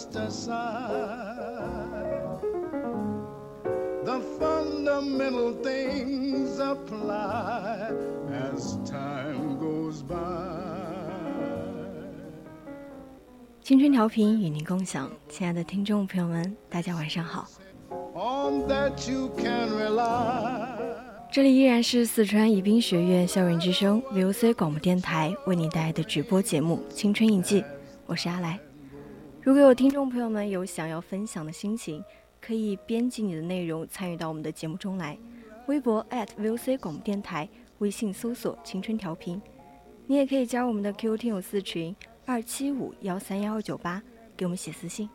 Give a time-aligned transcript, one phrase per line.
[0.00, 0.56] Just a sigh.
[4.04, 7.90] The fundamental things apply
[8.32, 10.16] as time goes by.
[13.62, 17.46] 青春调频与您共享，亲爱的听众朋友们，大家晚上好。
[21.30, 27.62] 这里依然是四川宜宾学院校园之声 VOC 广播电台为您带来的直播节目《青春印记》，
[28.06, 28.58] 我是阿来。
[29.42, 32.04] 如果有听众朋友们有想要分享的心情，
[32.42, 35.16] 可以编辑你的内容参与到我们的节目中来。
[35.66, 37.48] 微博 @VOC 广播电台，
[37.78, 39.40] 微信搜索“青春调频”。
[40.06, 44.02] 你也可以加入我们的 QQ 听友四群二七五幺三幺二九八，
[44.36, 45.08] 给我们写私信。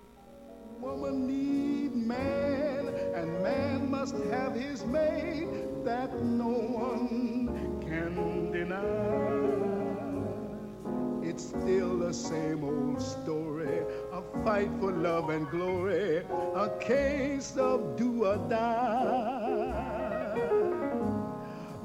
[11.36, 13.84] it's still the same old story.
[14.15, 16.25] A fight for love and glory,
[16.55, 20.37] a case of do or die.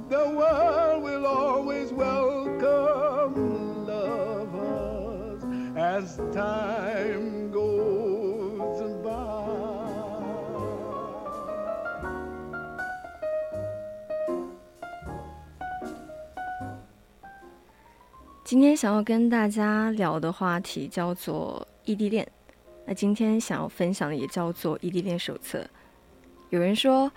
[0.09, 3.35] The world will always welcome
[3.85, 5.43] lovers
[5.77, 7.95] as time goes.
[18.45, 22.26] 今天想要跟大家聊的话题叫做 异地恋，
[22.86, 25.64] 那今天想要分享的也叫做异地恋手册。
[26.50, 27.10] 有人说，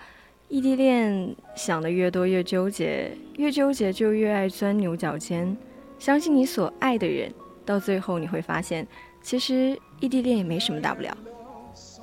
[0.48, 5.56] 异地恋想的越多越纠结，越纠结就越爱钻牛角尖。
[5.98, 7.32] 相信你所爱的人，
[7.64, 8.86] 到最后你会发现，
[9.22, 11.16] 其实异地恋也没什么大不了。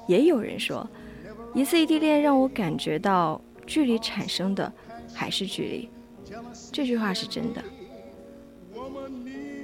[0.08, 0.88] 也有人说，
[1.54, 4.72] 一次异地恋让我感觉到距离产生的
[5.14, 5.90] 还是距离，
[6.72, 7.64] 这句话是真的。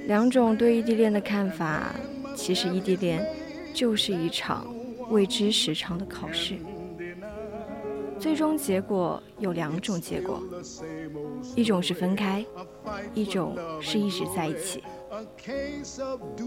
[0.06, 1.94] 两种对异地恋的看法，
[2.38, 3.26] 其实异地恋
[3.74, 4.64] 就是一场
[5.10, 6.56] 未知时长的考试。
[8.18, 10.40] 最终结果有两种结果，
[11.56, 12.44] 一种是分开，
[13.12, 14.82] 一种是一直在一起。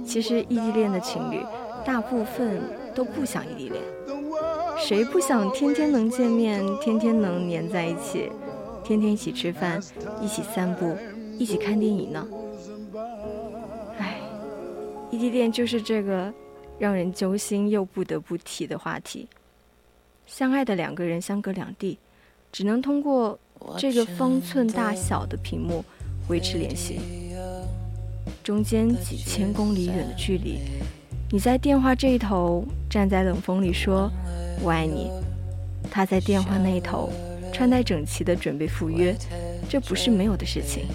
[0.06, 1.42] 其实异地恋的情侣
[1.86, 2.62] 大部分
[2.96, 3.84] 都不想异地恋，
[4.78, 8.32] 谁不想天天能见面，天天能黏在一起，
[8.84, 9.80] 天天一起吃饭，
[10.22, 10.96] 一起散步，
[11.38, 12.26] 一起看电影呢？
[15.12, 16.34] 异地恋就是这个
[16.80, 19.28] 让人揪心又不得不提的话题。
[20.26, 22.00] 相爱的两个人相隔两地，
[22.52, 23.38] 只能通过
[23.78, 25.84] 这个方寸大小的屏幕
[26.30, 27.00] 维持联系。
[28.42, 30.60] 中间几千公里远的距离，
[31.30, 34.10] 你在电话这一头站在冷风里说
[34.64, 35.12] “我爱你”，
[35.92, 37.10] 他在电话那一头
[37.52, 39.14] 穿戴整齐的准备赴约，
[39.68, 40.86] 这不是没有的事情。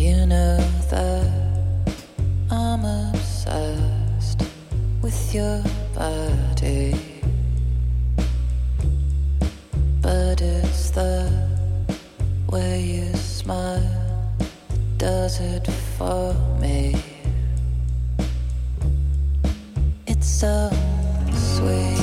[0.00, 0.56] You know
[0.88, 1.30] that
[2.50, 4.42] I'm obsessed
[5.02, 5.62] with your
[5.94, 6.94] body.
[10.00, 11.30] But it's the
[12.48, 14.34] way you smile
[14.96, 15.66] does it
[15.98, 16.94] for me.
[20.06, 20.70] It's so
[21.30, 21.99] sweet.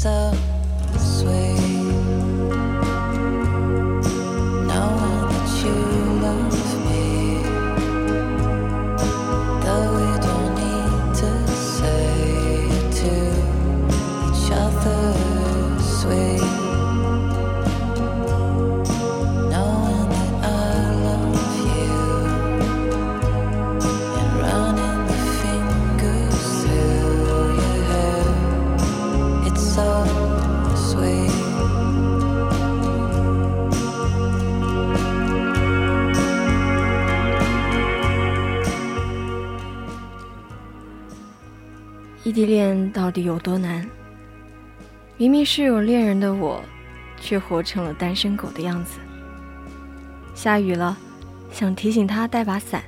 [0.00, 0.32] so
[42.30, 43.84] 异地恋到底有多难？
[45.16, 46.62] 明明是有恋人的我，
[47.20, 49.00] 却活成了单身狗的样子。
[50.32, 50.96] 下雨了，
[51.50, 52.84] 想提醒他带把伞，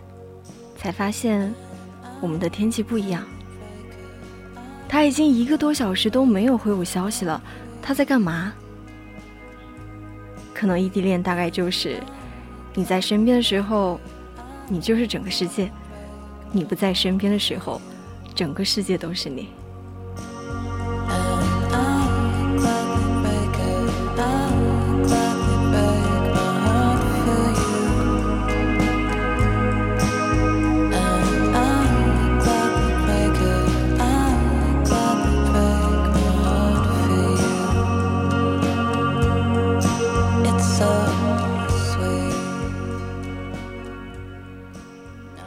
[0.77, 1.53] 才发现
[2.21, 3.25] 我们的天气不一样。
[4.89, 7.43] 他已经一个多小时都没有回我消息了，
[7.83, 8.53] 他在干嘛？
[10.55, 12.01] 可能异地恋大概就是
[12.75, 13.99] 你在身边的时候，
[14.69, 15.67] 你就是整个世界；
[16.53, 17.83] 你不在身边的时候。
[18.35, 19.49] 整个世界都是你。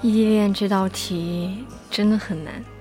[0.02, 2.75] 异地恋这道题真的很难。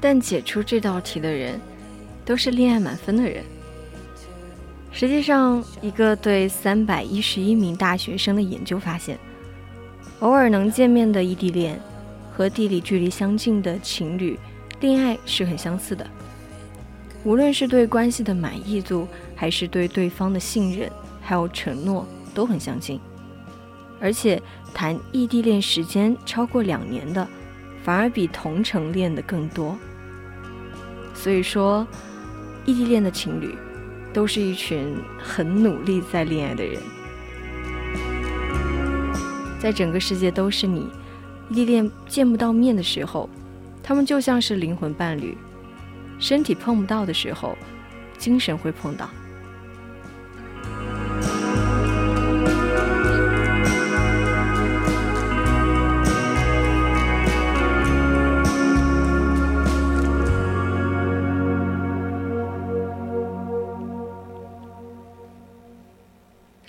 [0.00, 1.60] 但解出这道题的人，
[2.24, 3.44] 都是恋爱满分的人。
[4.92, 9.18] 实际上，一个对三百一十一名大学生的研究发现，
[10.20, 11.78] 偶尔能见面的异地恋，
[12.32, 14.38] 和地理距离相近的情侣
[14.80, 16.06] 恋爱是很相似的。
[17.24, 20.90] 无论是对关系的满意度，还是对对方的信任，
[21.20, 23.00] 还有承诺，都很相近。
[24.00, 24.40] 而且，
[24.72, 27.26] 谈异地恋时间超过两年的。
[27.86, 29.78] 反而比同城恋的更多，
[31.14, 31.86] 所以说，
[32.64, 33.54] 异地恋的情侣
[34.12, 36.82] 都是一群很努力在恋爱的人。
[39.60, 40.90] 在整个世界都是你，
[41.48, 43.30] 异地恋见不到面的时候，
[43.84, 45.36] 他们就像是灵魂伴侣；
[46.18, 47.56] 身体碰不到的时候，
[48.18, 49.08] 精神会碰到。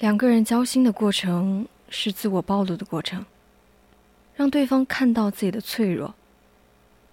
[0.07, 3.25] 两个人交心的过程是自我暴露的过程，
[4.37, 6.15] 让对方看到自己的脆弱。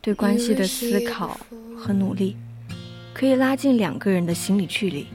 [0.01, 1.37] 对关系的思考
[1.77, 2.37] 和努力，
[3.13, 5.09] 可以拉近两个人的心理距离。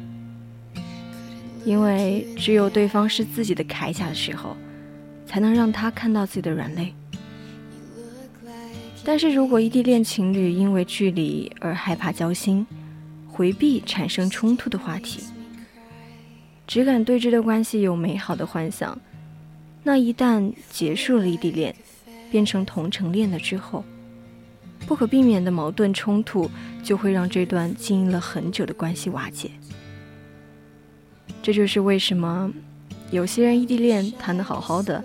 [1.64, 4.58] 因为只有对方是自己的铠甲的时候，
[5.26, 6.94] 才能让他看到自己的软肋。
[9.06, 12.68] 但是如果异地恋情侣因为距离而害怕交心，
[13.32, 15.24] 回避产生冲突的话题。
[16.70, 18.96] 只敢对这段关系有美好的幻想，
[19.82, 21.76] 那一旦结束了异地恋，
[22.30, 23.84] 变成同城恋了之后，
[24.86, 26.48] 不可避免的矛盾冲突
[26.84, 29.50] 就会让这段经营了很久的关系瓦解。
[31.42, 32.54] 这就是为什么
[33.10, 35.04] 有些人异地恋谈得好好的，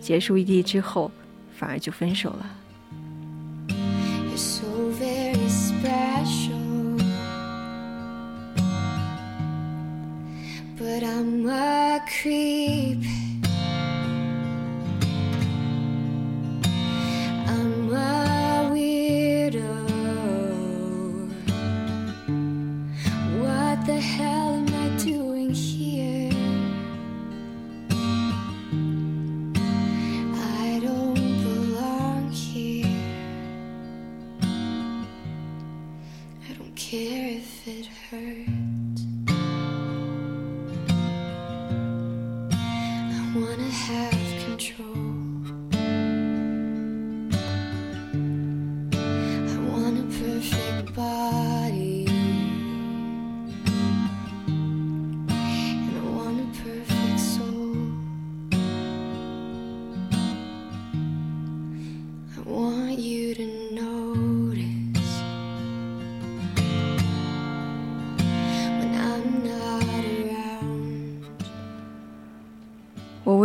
[0.00, 1.10] 结束异地之后
[1.54, 2.50] 反而就分手了。
[11.02, 13.02] I'm a creep.
[17.46, 19.74] I'm a weirdo.
[23.40, 24.63] What the hell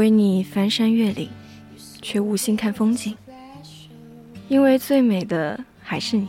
[0.10, 1.30] 为你翻山越岭，
[2.02, 3.16] 却无心看风景，
[4.48, 6.28] 因为最美的还是你。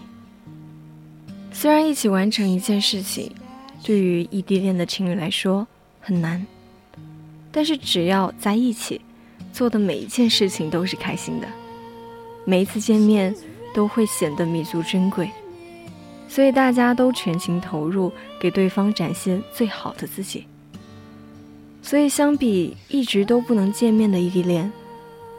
[1.50, 3.32] 虽然一起完成一件事情，
[3.82, 5.66] 对于异地恋的情侣来说
[5.98, 6.46] 很难，
[7.50, 9.00] 但是只要在一起，
[9.50, 11.48] 做的每一件事情都是开心的，
[12.44, 13.34] 每一次见面
[13.74, 15.30] 都会显得弥足珍贵，
[16.28, 20.44] 所以大家都全情投入，给对方展现最好的自己。
[21.82, 24.70] 所以，相比一直都不能见面的异地恋，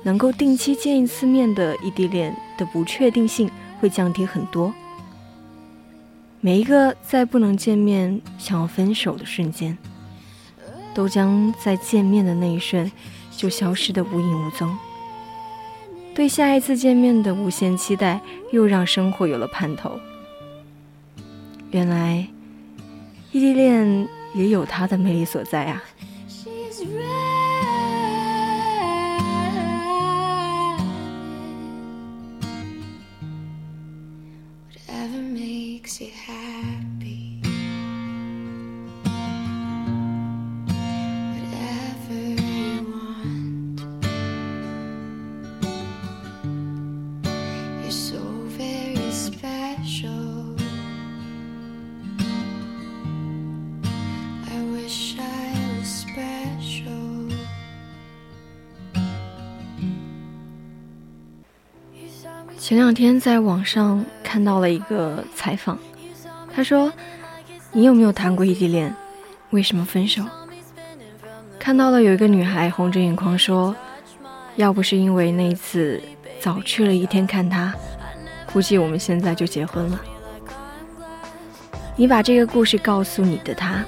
[0.03, 4.73] 能够定期见一次面的异地恋的不确定性会降低很多。
[6.41, 9.77] 每一个在不能见面、想要分手的瞬间，
[10.93, 12.91] 都将在见面的那一瞬
[13.37, 14.75] 就消失得无影无踪。
[16.13, 18.19] 对下一次见面的无限期待，
[18.51, 19.97] 又让生活有了盼头。
[21.69, 22.27] 原来，
[23.31, 25.81] 异地恋也有它的魅力所在啊！
[26.83, 27.20] Red.
[62.71, 65.77] 前两天在网上看到了一个采访，
[66.55, 66.89] 他说
[67.73, 68.95] ：“你有没有谈过异地恋？
[69.49, 70.23] 为什么分手？”
[71.59, 73.75] 看到了有一个女孩红着眼眶说
[74.55, 76.01] ：“要不是因为那次
[76.39, 77.73] 早去了一天看他，
[78.53, 80.01] 估计我们现在就结婚了。”
[81.97, 83.83] 你把这个故事告诉你的他，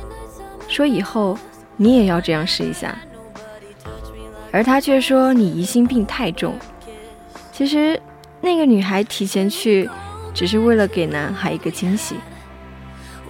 [0.68, 1.38] 说以后
[1.78, 2.94] 你也要这样试一下，
[4.52, 6.54] 而他却说你疑心病太重。
[7.54, 7.98] 其实。
[8.46, 9.90] 那个女孩提前去，
[10.34, 12.18] 只是为了给男孩一个惊喜，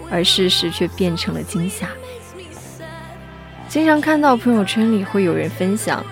[0.10, 1.88] 而事实却变成了惊吓。
[3.70, 6.03] 经常看到朋友圈里会有人分享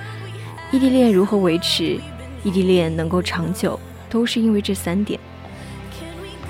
[0.69, 1.99] 异地恋如何维持，
[2.43, 5.19] 异地恋能够长久，都是因为这三点。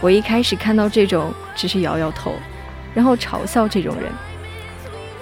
[0.01, 2.33] 我一开始看到这种，只是摇摇头，
[2.93, 4.11] 然后嘲笑这种人。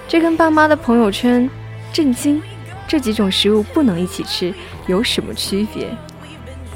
[0.08, 1.48] 这跟爸妈的朋友圈
[1.92, 2.42] 震惊
[2.88, 4.52] 这几种食物不能一起吃
[4.88, 5.96] 有什么区别？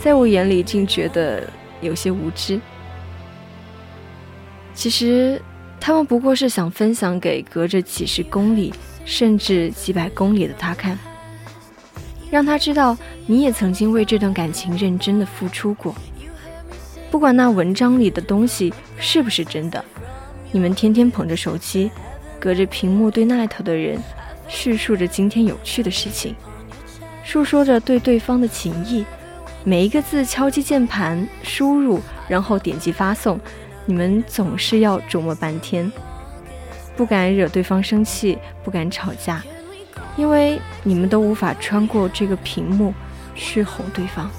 [0.05, 1.49] 在我眼里，竟觉得
[1.81, 2.61] 有些无知。
[4.75, 5.41] 其实，
[5.81, 8.75] 他们不过是想分享给隔着几十公里，
[9.07, 10.99] 甚至几百公里的他看，
[12.31, 12.95] 让他知道
[13.25, 15.95] 你也曾经为这段感情认真的付出过。
[17.11, 19.83] 不管那文章里的东西是不是真的，
[20.53, 21.91] 你们天天捧着手机，
[22.39, 23.99] 隔着屏幕对那头的人
[24.49, 26.35] 叙述着今天有趣的事情，
[27.25, 29.03] 诉说着对对方的情谊。
[29.67, 33.41] 每一个字敲击键盘输入，然后点击发送，
[33.87, 35.91] 你们总是要琢磨半天，
[36.95, 39.43] 不敢惹对方生气，不敢吵架，
[40.19, 42.93] 因为你们都无法穿过这个屏幕
[43.35, 44.31] 去哄对方。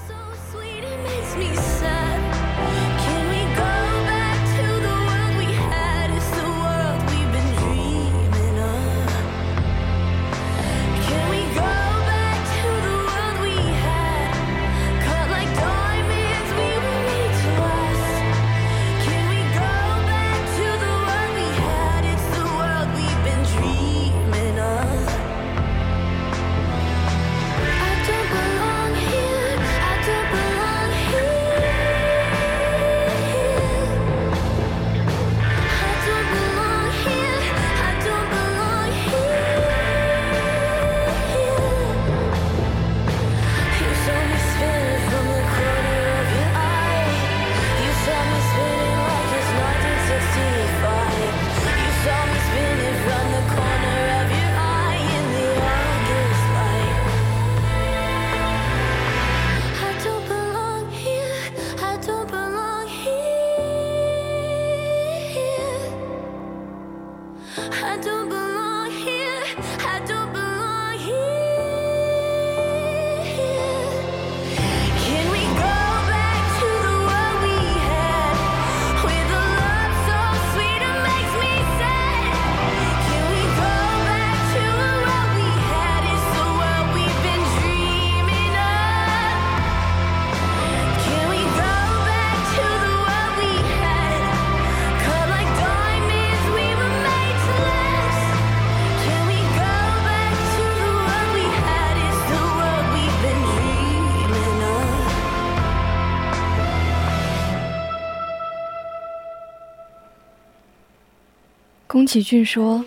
[112.06, 112.86] 宫崎骏说：“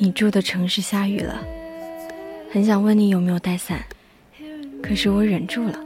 [0.00, 1.44] 你住的城市下雨了，
[2.50, 3.84] 很想问你有没有带伞，
[4.82, 5.78] 可是我忍住了，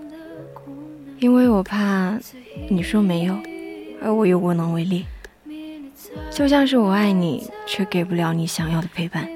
[1.19, 2.17] 因为我怕
[2.69, 3.37] 你说没有，
[4.01, 5.05] 而我又无能为力。
[6.31, 9.29] 就像是我爱你，却给不了你想要的陪伴。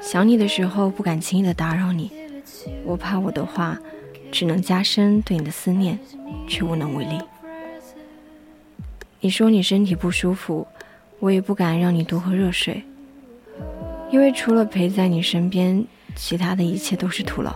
[0.00, 2.10] 想你的时候不敢轻易的打扰你，
[2.86, 3.78] 我怕我的话
[4.32, 5.98] 只能加深对你的思念，
[6.48, 7.18] 却无能为力。
[9.20, 10.66] 你说你身体不舒服。”
[11.24, 12.82] 我也不敢让你多喝热水，
[14.10, 15.82] 因为除了陪在你身边，
[16.14, 17.50] 其他的一切都是徒劳。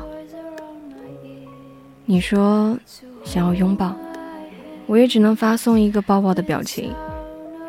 [2.06, 2.78] 你说
[3.24, 3.94] 想要拥抱，
[4.86, 6.94] 我也只能发送一个抱抱的表情，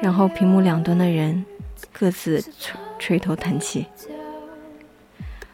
[0.01, 1.45] 然后屏幕两端的人
[1.91, 2.41] 各自
[2.97, 3.85] 垂头叹气。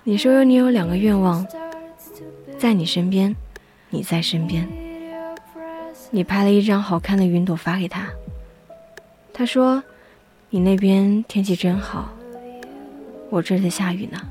[0.03, 1.43] 你说你有两个愿望，
[2.59, 3.35] 在你身边，
[3.89, 4.69] 你在身边。
[6.11, 8.07] 你拍了一张好看的云朵发给他，
[9.33, 9.83] 他说。
[10.49, 12.13] 你那边天气真好，
[13.29, 14.21] 我这在下雨呢。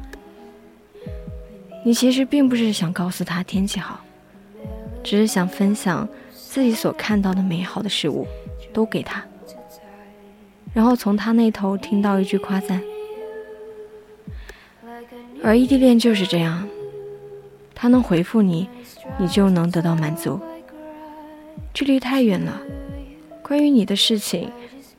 [1.84, 4.00] 你其实并不是想告诉他天气好，
[5.02, 8.26] 只是想分享自己所看到的美好的事物，
[8.72, 9.22] 都给他，
[10.72, 12.82] 然后从他那头听到一句夸赞。
[15.42, 16.66] 而异地恋就是这样，
[17.74, 18.66] 他能回复你，
[19.18, 20.40] 你就能得到满足。
[21.74, 22.62] 距离太远了，
[23.42, 24.50] 关于你的事情，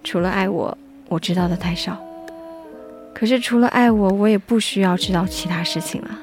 [0.04, 0.78] 除了爱我。
[1.08, 1.98] 我知道的太少，
[3.14, 6.20] 可是除了爱我，我也不需要知道其他事情了。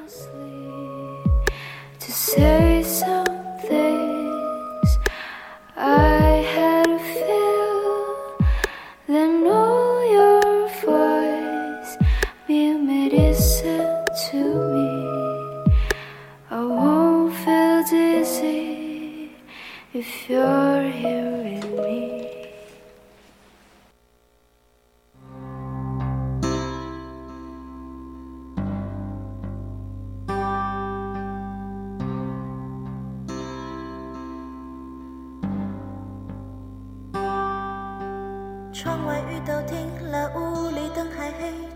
[20.32, 20.71] 窗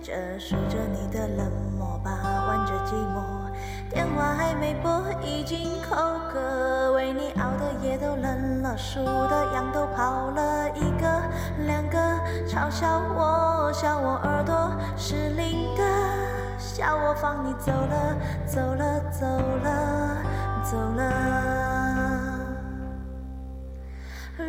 [0.02, 2.11] 着，数着你的冷漠吧，
[2.48, 3.22] 玩着寂寞。
[3.88, 5.96] 电话还没拨，已经口
[6.31, 11.22] 渴，为你熬的夜都冷了，数的羊都跑了一个
[11.66, 11.98] 两个，
[12.46, 15.83] 嘲笑我，笑我耳朵失灵的，
[16.59, 19.26] 笑我放你走了，走了，走
[19.62, 20.16] 了，
[20.62, 21.02] 走了。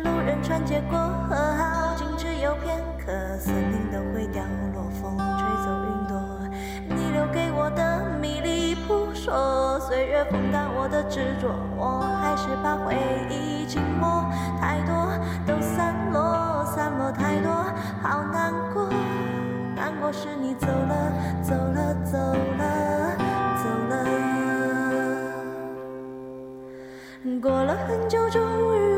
[0.04, 1.94] 路人穿街过河，好
[2.42, 6.16] 有片刻，森林都会掉落，风吹走云朵。
[6.88, 12.94] 你留给我的迷离扑朔，岁月风干我的执着，我还是怕回
[13.28, 14.24] 忆静默，
[14.60, 15.10] 太多
[15.46, 17.50] 都散落，散落太多，
[18.02, 18.88] 好难过，
[19.74, 22.18] 难过是你走了，走了，走
[22.58, 23.16] 了，
[23.56, 23.94] 走了。
[27.40, 28.40] 过了很久，终
[28.78, 28.97] 于。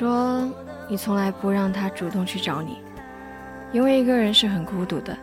[0.00, 0.48] 说
[0.88, 2.78] 你从来不让他主动去找你，
[3.70, 5.14] 因为一个人是很孤独的。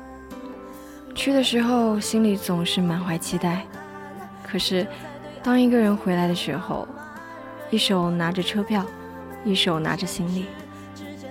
[1.15, 3.65] 去的时候心里总是满怀期待，
[4.43, 4.85] 可是
[5.41, 6.87] 当一个人回来的时候，
[7.71, 8.85] 一手拿着车票，
[9.43, 10.45] 一手拿着行李，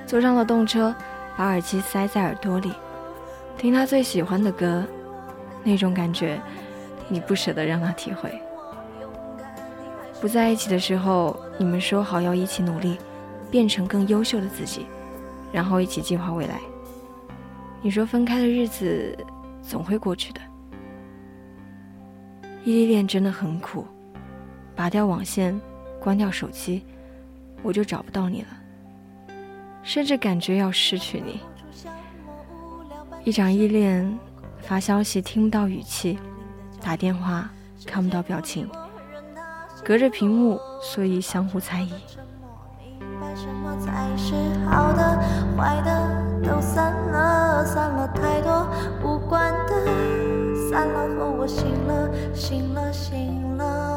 [0.08, 0.92] 坐上了动车，
[1.36, 2.72] 把耳机塞在耳朵里，
[3.56, 4.82] 听他最喜欢的歌，
[5.62, 6.40] 那种感觉，
[7.06, 8.42] 你不舍得让他体会。
[10.20, 12.98] 不在一起的时候，你们说好要一起努力，
[13.50, 14.86] 变成更优秀的自己，
[15.52, 16.60] 然后一起计划未来。
[17.82, 19.16] 你说分开的日子
[19.62, 20.40] 总会过去的。
[22.64, 23.86] 异地恋真的很苦，
[24.74, 25.58] 拔掉网线，
[26.00, 26.84] 关掉手机，
[27.62, 28.48] 我就找不到你了，
[29.84, 31.40] 甚至感觉要失去你。
[33.22, 34.18] 一场依恋，
[34.60, 36.18] 发消息听不到语气，
[36.80, 37.48] 打电话
[37.84, 38.68] 看不到表情，
[39.84, 41.92] 隔着屏幕，所以相互猜疑。
[43.36, 45.18] 什么才是好的，
[45.56, 45.90] 坏的
[46.42, 48.66] 都散了，散了太多
[49.04, 49.74] 无关的，
[50.70, 53.95] 散了后我醒了，醒了，醒了，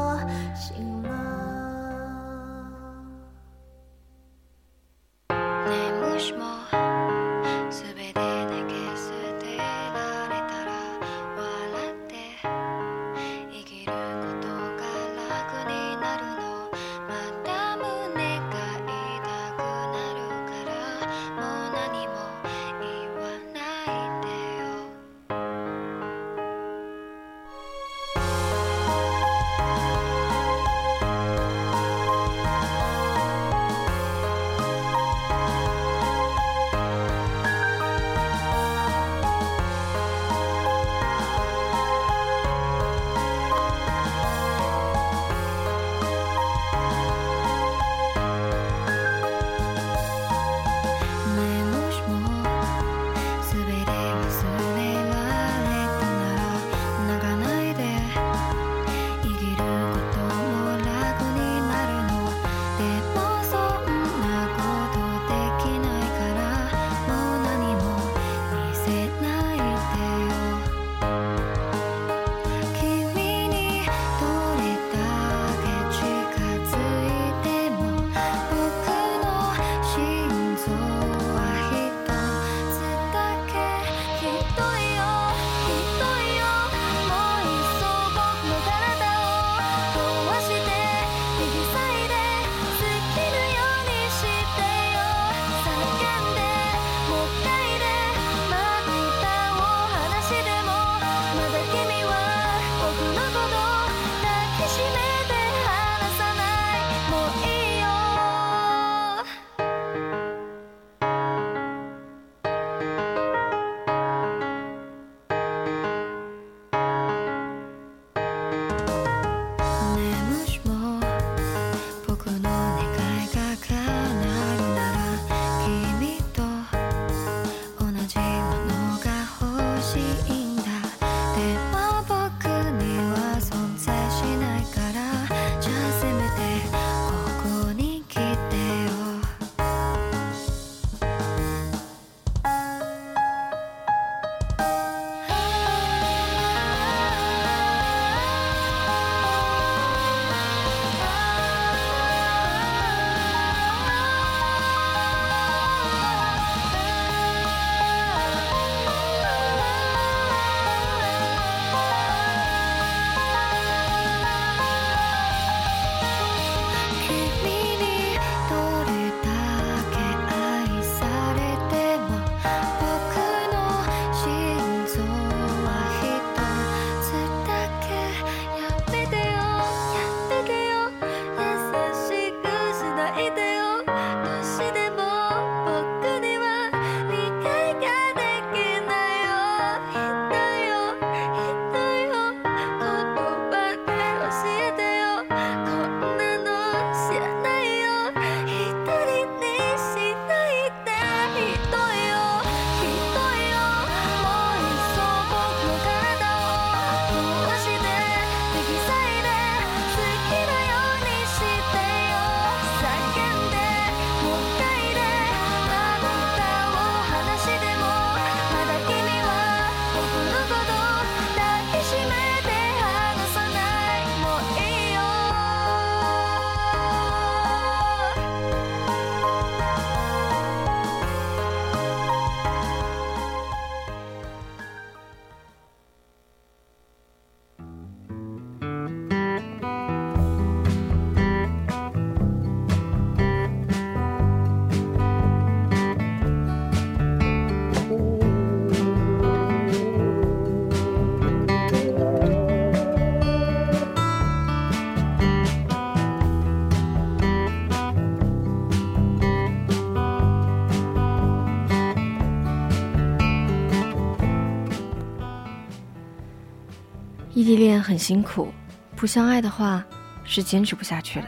[267.50, 268.46] 异地恋很辛苦，
[268.94, 269.84] 不相爱的话
[270.22, 271.26] 是坚持不下去的。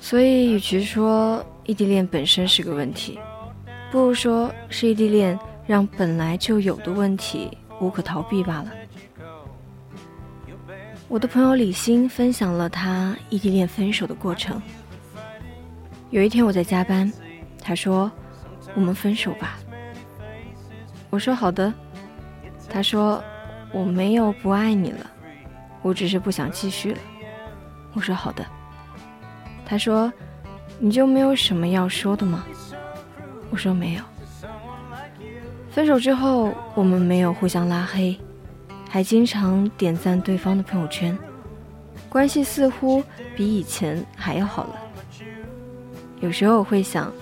[0.00, 3.18] 所以，与其说异地恋本身是个问题，
[3.90, 5.36] 不如说是异地恋
[5.66, 8.70] 让本来就有的问题无可逃避罢了。
[11.08, 14.62] 我的朋友李欣分享了他异地恋分手的过程。
[16.10, 17.12] 有一天我在加班，
[17.60, 18.08] 他说
[18.76, 19.58] ：“我们分手吧。”
[21.10, 21.74] 我说：“好的。”
[22.70, 23.20] 他说
[23.72, 25.10] ：“我没有不爱你了，
[25.82, 26.98] 我只是不想继续了。”
[27.94, 28.44] 我说：“好的。”
[29.64, 30.12] 他说
[30.78, 32.44] ：“你就没有什么要说的吗？”
[33.50, 34.02] 我说：“没有。”
[35.70, 38.18] 分手之后，我们没有互相拉黑，
[38.88, 41.16] 还经常点赞对方的朋友圈，
[42.08, 43.02] 关系似乎
[43.36, 44.76] 比以前还要好了。
[46.20, 47.12] 有时候我会想，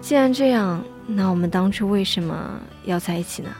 [0.00, 3.50] 既然这样，那我们当初为什么要在一起呢？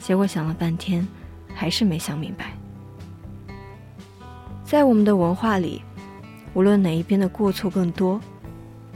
[0.00, 1.06] 结果想了半天，
[1.54, 2.52] 还是没想明白。
[4.64, 5.82] 在我们的文化里。
[6.52, 8.20] 无论哪一边的过错更多，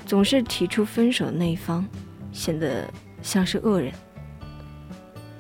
[0.05, 1.87] 总是提出分手的那一方
[2.33, 2.85] 显得
[3.23, 3.93] 像是恶人，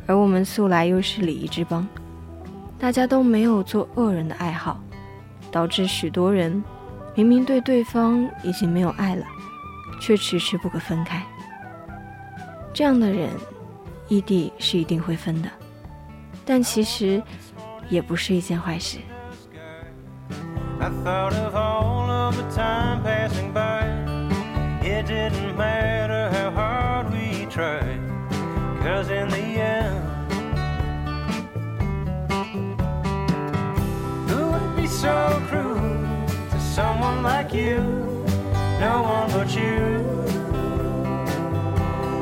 [0.06, 1.84] 而我们素来又是礼仪之邦，
[2.78, 4.80] 大家都没有做恶人的爱好，
[5.50, 6.62] 导致许多人
[7.16, 9.26] 明明对对方已经没有爱了，
[10.00, 11.20] 却迟迟不可分开。
[12.72, 13.28] 这样的人，
[14.08, 15.48] 异地是一定会分的，
[16.44, 17.22] 但其实
[17.88, 18.98] 也不是一件坏事。
[22.24, 23.84] of the time passing by.
[24.82, 27.80] It didn't matter how hard we try
[28.82, 30.02] cause in the end,
[34.28, 35.80] who would be so cruel
[36.58, 37.78] someone like you?
[38.80, 40.02] No one but you.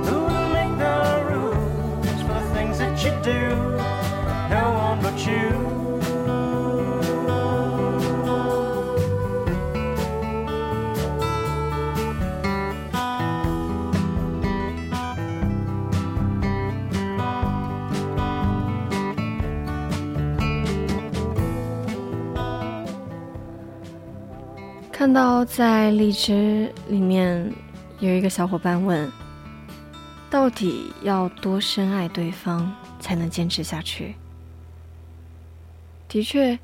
[0.04, 1.21] Who will make the
[3.04, 3.52] you do?
[25.02, 27.52] 看到在荔枝里面
[27.98, 29.10] 有一个小伙伴问
[30.30, 34.14] ：“到底要多深爱对方才能坚持下去？”
[36.08, 36.58] 的确，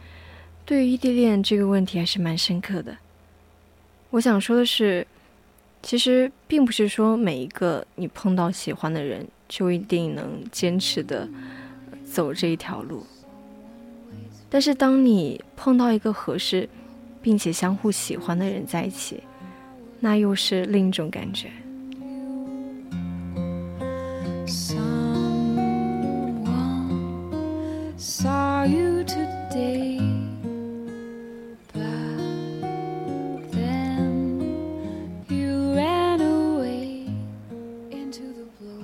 [0.65, 2.97] 对于异地恋这个问题还是蛮深刻的。
[4.11, 5.07] 我想说的是，
[5.83, 11.29] 其实并不是说每一个你碰到喜欢的人就一定能坚持的
[12.11, 13.05] 走这一条路，
[14.49, 16.69] 但是当你碰到一个合适。
[17.21, 19.21] 并且相互喜欢的人在一起，
[19.99, 21.51] 那又是另一种感觉。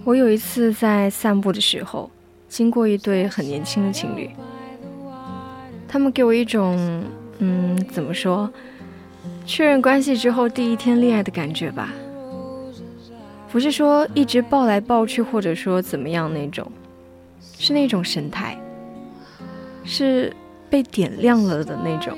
[0.05, 2.11] 我有一次在散步的时候，
[2.49, 4.31] 经过一对很年轻的情侣，
[5.89, 7.03] 他们给我一种。
[7.39, 8.49] 嗯，怎么说？
[9.45, 11.93] 确认关系之后第一天恋爱的感觉吧，
[13.51, 16.71] 不是说一直抱来抱去，或者说怎么样那种，
[17.59, 18.57] 是那种神态，
[19.85, 20.35] 是
[20.69, 22.17] 被点亮了的那种。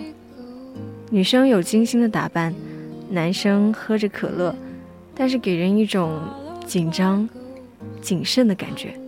[1.10, 2.54] 女生有精心的打扮，
[3.10, 4.54] 男生喝着可乐，
[5.14, 6.18] 但是给人一种
[6.66, 7.28] 紧张、
[8.00, 8.98] 谨慎的感觉，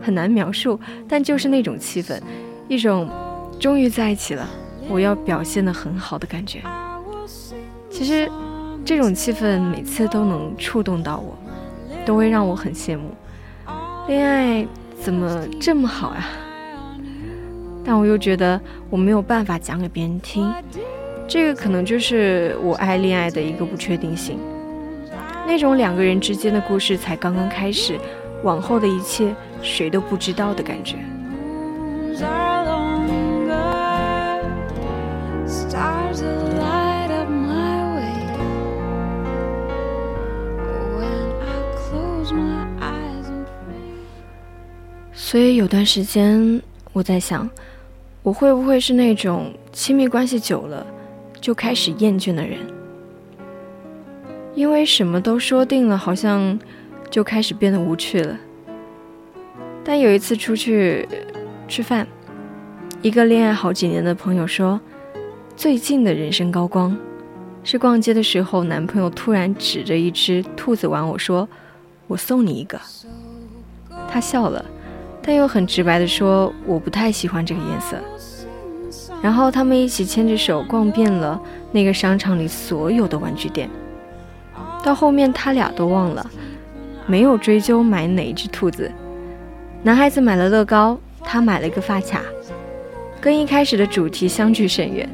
[0.00, 2.20] 很难描述，但就是那种气氛，
[2.68, 3.08] 一种
[3.60, 4.48] 终于在一起了。
[4.88, 6.62] 我要表现的很好的感觉，
[7.90, 8.30] 其实
[8.84, 11.36] 这种气氛每次都能触动到我，
[12.04, 13.10] 都会让我很羡慕。
[14.06, 14.66] 恋爱
[15.00, 16.26] 怎么这么好呀？
[17.86, 20.52] 但我又觉得我没有办法讲给别人听，
[21.28, 24.40] 这个可能就是我爱恋爱的一个不确定性。
[25.46, 27.96] 那种两个人之间的故事才刚刚开始，
[28.42, 30.96] 往后的一切谁都不知道的感觉。
[45.12, 46.60] 所以有段时间，
[46.92, 47.48] 我在想，
[48.26, 50.84] 我会不会是那种亲密关系久了
[51.40, 52.58] 就开始厌倦的人？
[54.52, 56.58] 因为什么都说定了，好像
[57.08, 58.36] 就开始变得无趣了。
[59.84, 61.08] 但有一次出去
[61.68, 62.04] 吃饭，
[63.00, 64.80] 一个恋爱好几年的朋友说，
[65.56, 66.98] 最近的人生高光
[67.62, 71.48] 是逛街的时候，男朋友突然指着一只兔子玩偶说
[72.08, 72.80] ：“我送你一个。”
[74.10, 74.64] 他笑了。
[75.26, 77.96] 但又很直白的说我不太喜欢这个颜色。
[79.20, 81.40] 然后他们一起牵着手逛遍了
[81.72, 83.68] 那个商场里所有的玩具店。
[84.84, 86.24] 到后面他俩都忘了，
[87.06, 88.88] 没有追究买哪一只兔子。
[89.82, 92.20] 男孩子买了乐高，他买了一个发卡，
[93.20, 95.08] 跟一开始的主题相距甚远。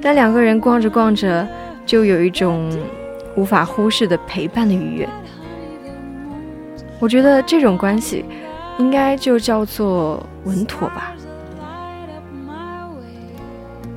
[0.00, 1.46] 但两个人逛着逛着，
[1.86, 2.76] 就有一种
[3.36, 5.08] 无法忽视的陪伴的愉悦。
[6.98, 8.24] 我觉得这种关系，
[8.78, 11.12] 应该就叫做稳妥吧。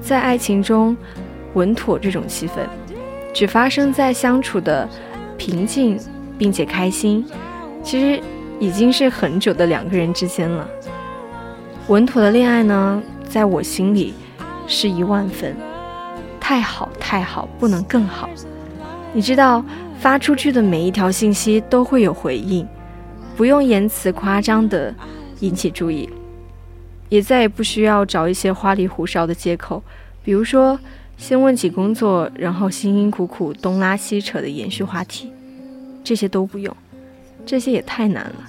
[0.02, 0.98] 在爱情中，
[1.54, 2.67] 稳妥这种气氛，
[3.34, 4.88] 只发生在相处的
[5.38, 5.98] 平静
[6.38, 7.26] 并且开心，
[7.84, 8.22] 其实
[8.60, 10.67] 已经是很久的两个人之间了。
[11.88, 14.13] 稳妥的恋爱呢，在我心里
[14.67, 15.56] 是一万分，
[16.39, 18.30] 太好太好，不能更好。
[19.13, 19.63] 你知道，
[20.00, 22.67] 发出去的每一条信息都会有回应，
[23.41, 24.93] 不用言辞夸张的
[25.39, 26.08] 引起注意。
[27.10, 29.82] 也再也不需要找一些花里胡哨的借口，
[30.23, 30.80] 比如说
[31.17, 35.32] 先问起工作，然后辛辛苦苦东拉西扯的延续话题，
[36.04, 36.77] 这些都不用，
[37.43, 38.47] 这些也太难了。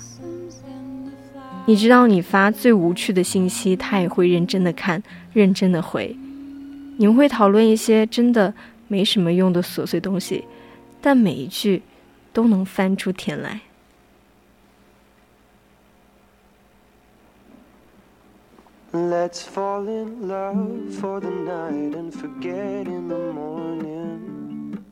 [1.64, 5.02] 你知道，你发最无趣的信息，他也会认真的看，
[5.32, 6.14] 认真的回。
[6.98, 8.52] 你们会讨论一些真的
[8.88, 10.44] 没什么用的琐碎东西，
[11.00, 11.80] 但每一句
[12.34, 13.62] 都能翻出天来。
[18.94, 24.84] Let's fall in love for the night and forget in the morning.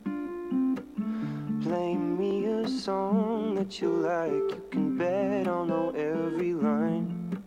[1.61, 7.43] Play me a song that you like, you can bet I'll know every line.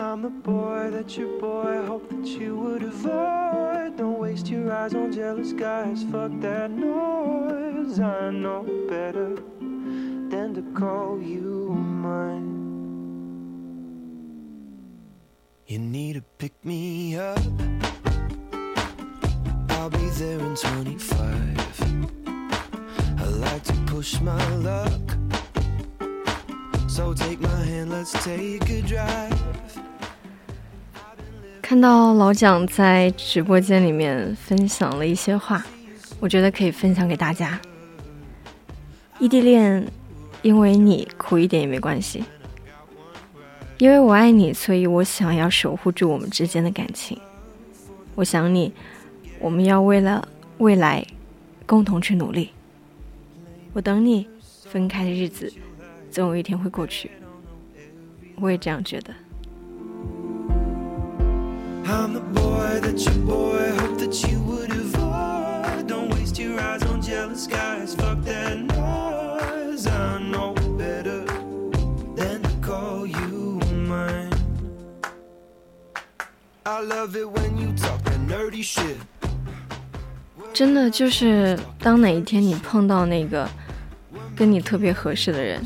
[0.00, 3.98] I'm the boy that your boy hoped that you would avoid.
[3.98, 8.00] Don't waste your eyes on jealous guys, fuck that noise.
[8.00, 12.65] I know better than to call you mine.
[15.68, 17.40] You need to pick me up.
[19.70, 21.18] I'll be there in 25.
[23.18, 24.92] I like to push my luck.
[26.86, 29.34] So take my hand, let's take a drive.
[31.60, 35.66] 看到老蒋在直播间里面分享了一些话，
[36.20, 37.60] 我觉得可以分享给大家。
[39.18, 39.84] 异地恋，
[40.42, 42.22] 因为你苦一点也没关系。
[43.78, 47.18] 因为我爱你，所以我想要守护住我们之间的感情。
[48.14, 48.72] 我想你，
[49.38, 50.26] 我们要为了
[50.58, 51.06] 未来
[51.66, 52.50] 共同去努力。
[53.74, 54.26] 我等你，
[54.64, 55.52] 分开的日子
[56.10, 57.10] 总有一天会过去。
[58.36, 59.12] 我也这样觉得。
[80.52, 83.48] 真的就是，当哪一天你碰到那个
[84.34, 85.62] 跟你特别合适的人，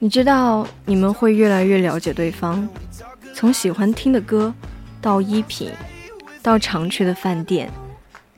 [0.00, 2.68] 你知道你们会越来越了解对方，
[3.32, 4.52] 从喜欢听的歌，
[5.00, 5.70] 到衣品，
[6.42, 7.70] 到常去的饭店，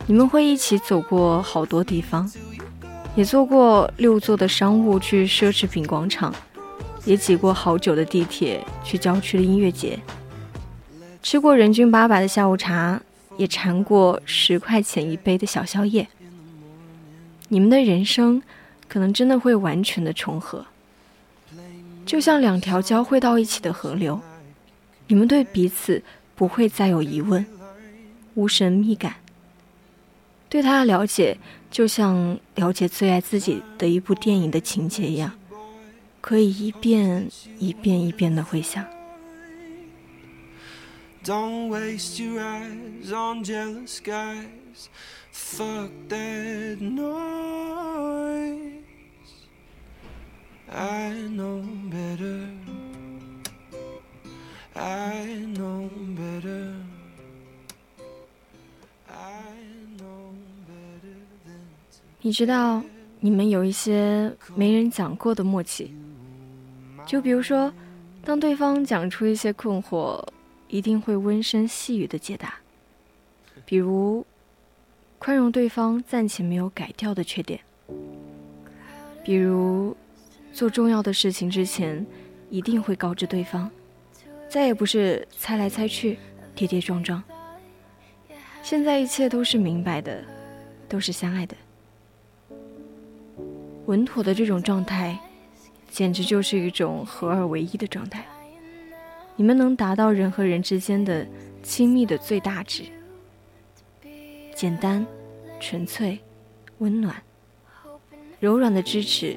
[0.06, 2.30] 你们会一起走过好多地方，
[3.16, 6.34] 也坐过六座的商务去奢侈品广场，
[7.06, 9.98] 也挤过好久的地铁去郊区的音乐节。
[11.22, 13.00] 吃过人均八百的下午茶，
[13.36, 16.08] 也尝过十块钱一杯的小宵夜。
[17.48, 18.42] 你们的人生
[18.88, 20.66] 可能真的会完全的重合，
[22.04, 24.20] 就像两条交汇到一起的河流。
[25.06, 26.02] 你们对彼此
[26.34, 27.44] 不会再有疑问，
[28.34, 29.14] 无神秘感。
[30.48, 31.38] 对他的了解，
[31.70, 35.32] 就像了解最爱自己的一部电影的情节一样，
[36.20, 37.28] 可以一遍
[37.58, 38.84] 一遍一遍的回想。
[41.24, 44.88] Don't waste your eyes on jealous guys.
[45.30, 48.72] Fuck that noise.
[50.68, 52.48] I know better.
[54.74, 56.74] I know better.
[59.08, 59.54] I
[59.96, 60.34] know
[60.66, 61.62] better than.
[62.20, 62.82] 你知道，
[63.20, 65.92] 你们有一些没人讲过的默契，
[67.06, 67.72] 就比如说，
[68.24, 70.20] 当对方讲出一些困惑。
[70.72, 72.54] 一定会温声细语的解答，
[73.66, 74.24] 比如
[75.18, 77.60] 宽容对方暂且没有改掉的缺点，
[79.22, 79.94] 比如
[80.50, 82.06] 做重要的事情之前
[82.48, 83.70] 一定会告知对方，
[84.48, 86.18] 再也不是猜来猜去、
[86.54, 87.22] 跌跌撞撞。
[88.62, 90.24] 现在一切都是明白的，
[90.88, 91.54] 都是相爱的，
[93.84, 95.18] 稳妥的这种状态，
[95.90, 98.24] 简直就是一种合二为一的状态。
[99.36, 101.26] 你们能达到人和人之间的
[101.62, 102.84] 亲密的最大值，
[104.54, 105.04] 简单、
[105.58, 106.18] 纯粹、
[106.78, 107.20] 温暖、
[108.38, 109.36] 柔软的支持，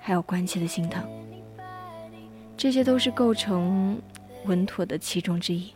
[0.00, 1.02] 还有关切的心疼，
[2.56, 4.00] 这些都是构成
[4.44, 5.72] 稳妥的其中之一。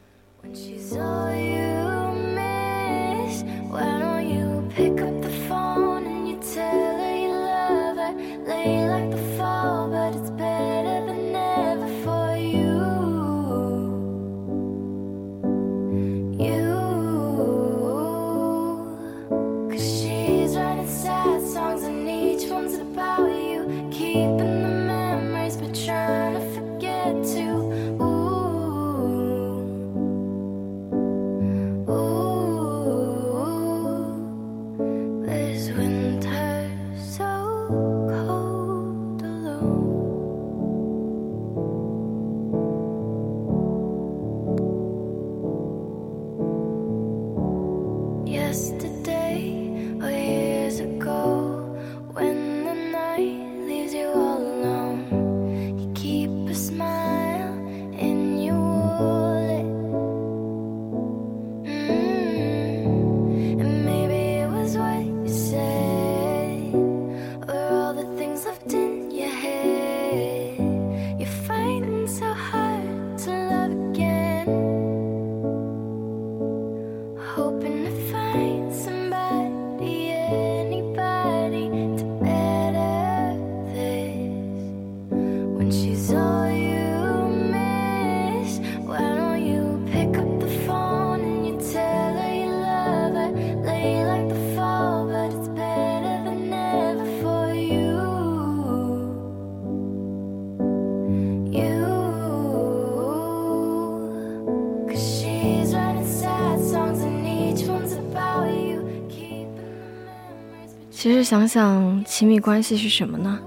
[111.05, 113.39] 其实想想，亲密关系是什么呢？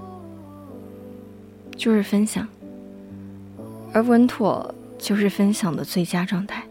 [1.76, 2.46] 就是分享，
[3.92, 6.62] 而稳妥就是分享的最佳状态。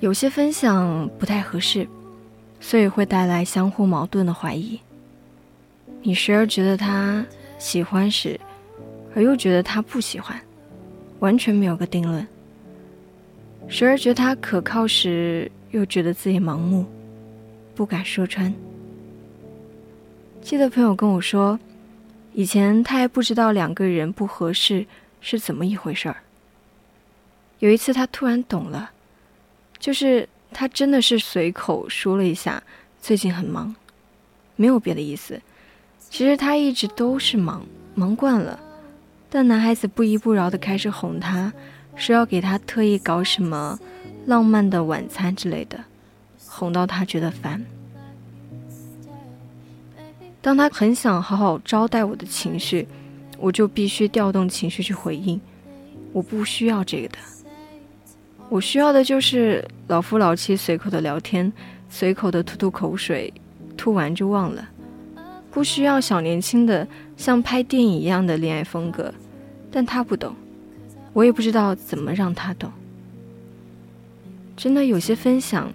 [0.00, 1.86] 有些分享不太合适，
[2.58, 4.80] 所以会带来相互矛盾的怀疑。
[6.02, 7.24] 你时而觉得他
[7.60, 8.40] 喜欢时，
[9.14, 10.36] 而又觉得他不喜欢，
[11.20, 12.26] 完全没有个定论。
[13.68, 16.84] 时而觉得他可靠时，又觉得自己盲目，
[17.76, 18.52] 不敢说穿。
[20.42, 21.58] 记得朋友跟我说，
[22.34, 24.84] 以前他还不知道两个人不合适
[25.20, 26.16] 是怎么一回事儿。
[27.60, 28.90] 有一次他突然懂了，
[29.78, 32.60] 就是他真的是随口说了一下，
[33.00, 33.74] 最近很忙，
[34.56, 35.40] 没有别的意思。
[36.10, 37.64] 其实他一直都是忙，
[37.94, 38.58] 忙惯了，
[39.30, 41.52] 但男孩子不依不饶的开始哄他，
[41.94, 43.78] 说要给他特意搞什么
[44.26, 45.84] 浪漫的晚餐之类的，
[46.46, 47.64] 哄到他觉得烦。
[50.42, 52.86] 当他很想好好招待我的情绪，
[53.38, 55.40] 我就必须调动情绪去回应。
[56.12, 57.18] 我不需要这个的，
[58.48, 61.50] 我需要的就是老夫老妻随口的聊天，
[61.88, 63.32] 随口的吐吐口水，
[63.76, 64.68] 吐完就忘了。
[65.52, 66.86] 不需要小年轻的
[67.16, 69.14] 像拍电影一样的恋爱风格，
[69.70, 70.34] 但他不懂，
[71.12, 72.70] 我也不知道怎么让他懂。
[74.56, 75.72] 真的有些分享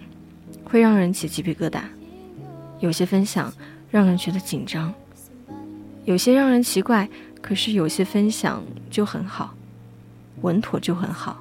[0.64, 1.80] 会让人起鸡皮疙瘩，
[2.80, 3.50] 有些分享。
[3.90, 4.92] 让人觉得紧张，
[6.04, 7.08] 有些让人奇怪，
[7.40, 9.54] 可是有些分享就很好，
[10.42, 11.38] 稳妥就很好，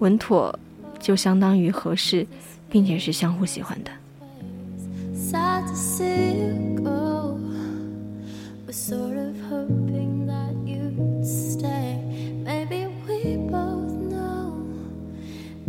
[0.00, 0.58] 稳妥
[0.98, 2.26] 就相当于合适，
[2.68, 3.90] 并且是相互喜欢的。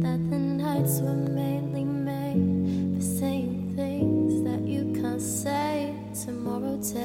[0.01, 0.99] That the nights
[6.81, 6.99] 在。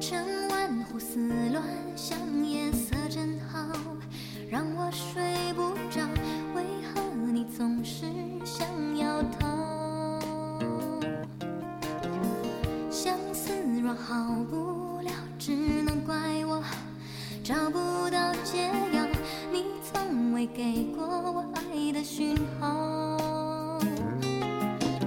[0.00, 1.18] 夜晚胡思
[1.52, 1.64] 乱
[1.96, 2.16] 想，
[2.46, 3.66] 夜色真好，
[4.48, 6.15] 让我睡不着。
[7.56, 8.04] 总是
[8.44, 8.66] 想
[8.98, 10.20] 要逃，
[12.90, 13.50] 相思
[13.80, 16.62] 若好不了，只能怪我
[17.42, 19.02] 找不到解药。
[19.50, 23.16] 你从未给过我爱的讯号，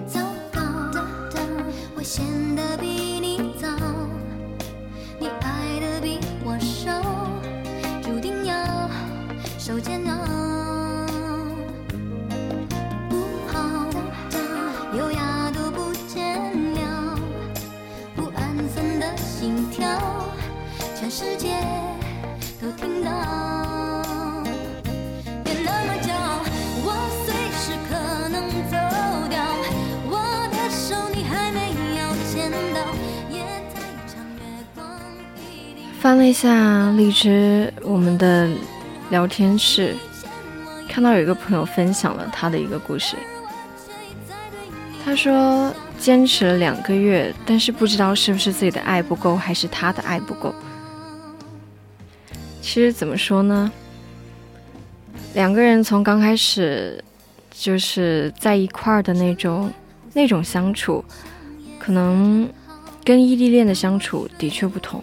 [0.08, 0.20] 糟
[0.52, 0.60] 糕
[0.92, 1.46] 的
[1.96, 2.26] 我显
[2.56, 3.68] 得比你早，
[5.20, 7.00] 你爱的比我少，
[8.02, 8.90] 注定要
[9.60, 10.09] 受煎熬。
[36.20, 38.50] 了一下荔枝我们的
[39.10, 39.96] 聊天室，
[40.88, 43.16] 看到有一个朋友分享了他的一个故事。
[45.04, 50.54] 他说坚持了两个月，但是不知道是不是自己的爱不够，还是他的爱不够。
[52.62, 53.72] 其实怎么说呢？
[55.34, 57.02] 两个人从刚开始
[57.50, 59.72] 就是在一块儿的那种
[60.14, 61.04] 那种相处，
[61.80, 62.48] 可能
[63.06, 65.02] 跟异地恋的相处的确不同。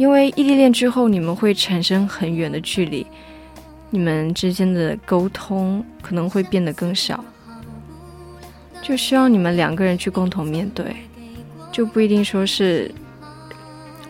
[0.00, 3.06] 因为异地恋之后，你们会产生很远的距离，
[3.90, 7.22] 你们之间的沟通可能会变得更少，
[8.80, 10.96] 就需要你们两个人去共同面对，
[11.70, 12.90] 就不一定说是，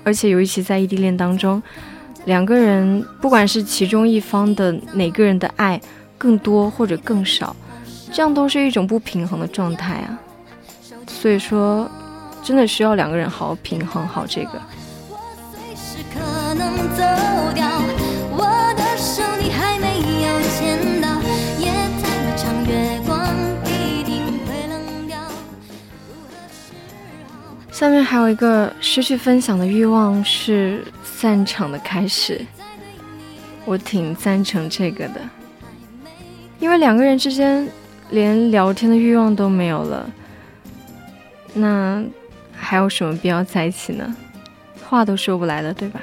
[0.05, 1.61] 而且尤其在异地恋当中，
[2.25, 5.81] 两个人不管是其中一方的哪个人的爱
[6.17, 7.57] 更多或者更少，
[8.13, 10.21] 这样都是一种不平衡的状态啊，
[11.09, 11.91] 所以说，
[12.45, 14.53] 真的需要两个人好好平衡好这个。
[16.13, 17.03] 可能走
[17.55, 17.67] 掉，
[18.37, 19.87] 我的手你还没
[20.27, 21.09] 有牵到，
[21.59, 21.71] 夜
[22.03, 23.27] 太长，月光
[23.65, 25.19] 一定会冷掉。
[27.71, 32.45] 下面还有一个失去分享的欲望是散场的开始，
[33.65, 35.21] 我挺赞成这个的，
[36.59, 37.69] 因为两个人之间
[38.11, 40.11] 连聊天的欲望都没有了，
[41.55, 42.05] 那
[42.53, 44.15] 还有什么必要在一起呢？
[44.91, 46.03] 话都说不来了，对吧？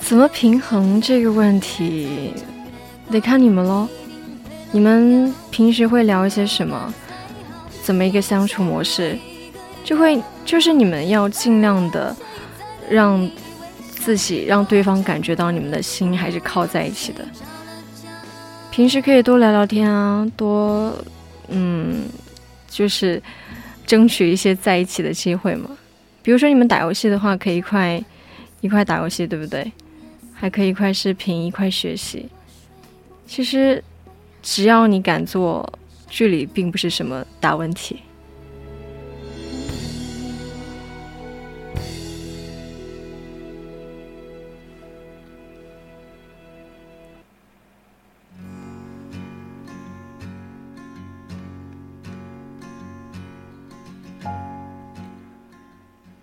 [0.00, 2.34] 怎么平衡这个问题，
[3.12, 3.88] 得看你们喽。
[4.72, 6.92] 你们平时会聊一些什么？
[7.84, 9.18] 怎么一个相处模式？
[9.84, 12.16] 就会就是你们要尽量的
[12.88, 13.28] 让
[13.90, 17.24] 自己让对方感觉到你们的心还是靠在一起的。
[18.70, 20.96] 平时可以多聊聊天啊，多
[21.48, 22.04] 嗯，
[22.68, 23.22] 就是
[23.86, 25.68] 争取一些在一起的机会嘛。
[26.22, 28.02] 比如说你们打游戏的话，可以一块
[28.60, 29.70] 一块打游戏，对不对？
[30.32, 32.28] 还可以一块视频，一块学习。
[33.34, 33.82] 其实
[34.42, 35.66] 只要你敢做，
[36.06, 38.02] 距离并不是什么大问题。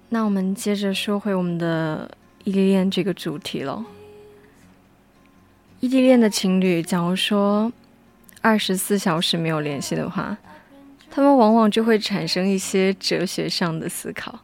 [0.09, 2.11] 那我们接着说回我们的
[2.43, 3.83] 异地恋这个主题喽。
[5.81, 7.71] 异地恋的情侣，假如说
[8.41, 10.37] 二十四小时没有联系的话，
[11.09, 14.39] 他们往往就会产生一些哲学上的思考。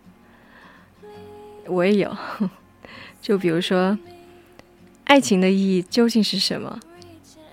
[1.67, 2.15] 我也有，
[3.21, 3.97] 就比如说，
[5.03, 6.79] 爱情的意义究竟是什么？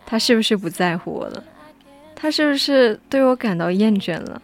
[0.07, 1.43] 他是不是不在乎我了？
[2.15, 4.41] 他是不是对我感到厌倦了？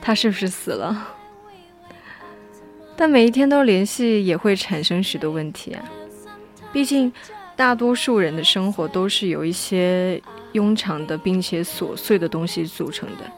[0.00, 1.08] 他是不是死了？
[2.96, 5.82] 但每一天都联系也会产生许多问题啊，
[6.70, 7.10] 毕竟
[7.54, 10.20] 大多数人的生活都是由一些
[10.54, 13.30] 庸常的并且琐碎的东西组成的，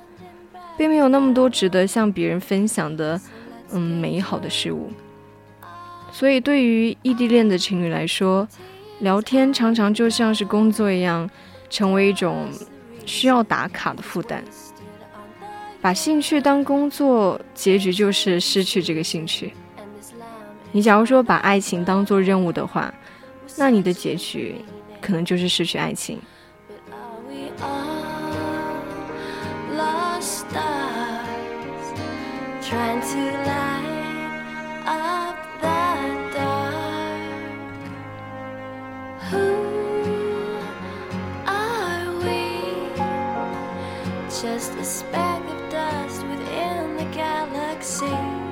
[0.76, 3.20] 并没有那么多值得向别人分享的
[3.72, 4.90] 嗯美好的事物。
[6.12, 8.46] 所以，对于异地恋的情侣来说，
[9.00, 11.28] 聊天常常就像是工作一样，
[11.68, 12.48] 成为一种
[13.04, 14.42] 需要打卡的负担。
[15.82, 19.52] 把兴趣当工作，结局就是失去这个兴趣。
[20.72, 22.94] 你假如说把爱情当做任务的话，
[23.56, 24.56] 那你的结局
[25.00, 26.20] 可能就是失去爱情。
[26.68, 28.82] But we all
[29.76, 31.86] lost stars
[32.62, 37.30] trying to light up that dark?
[39.30, 39.46] Who
[41.46, 42.60] are we?
[44.28, 48.43] Just a speck of dust within the galaxy.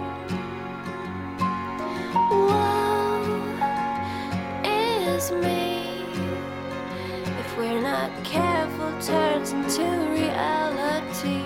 [5.23, 6.03] Whoa, as me.
[7.25, 11.43] If we're not careful, turns into reality.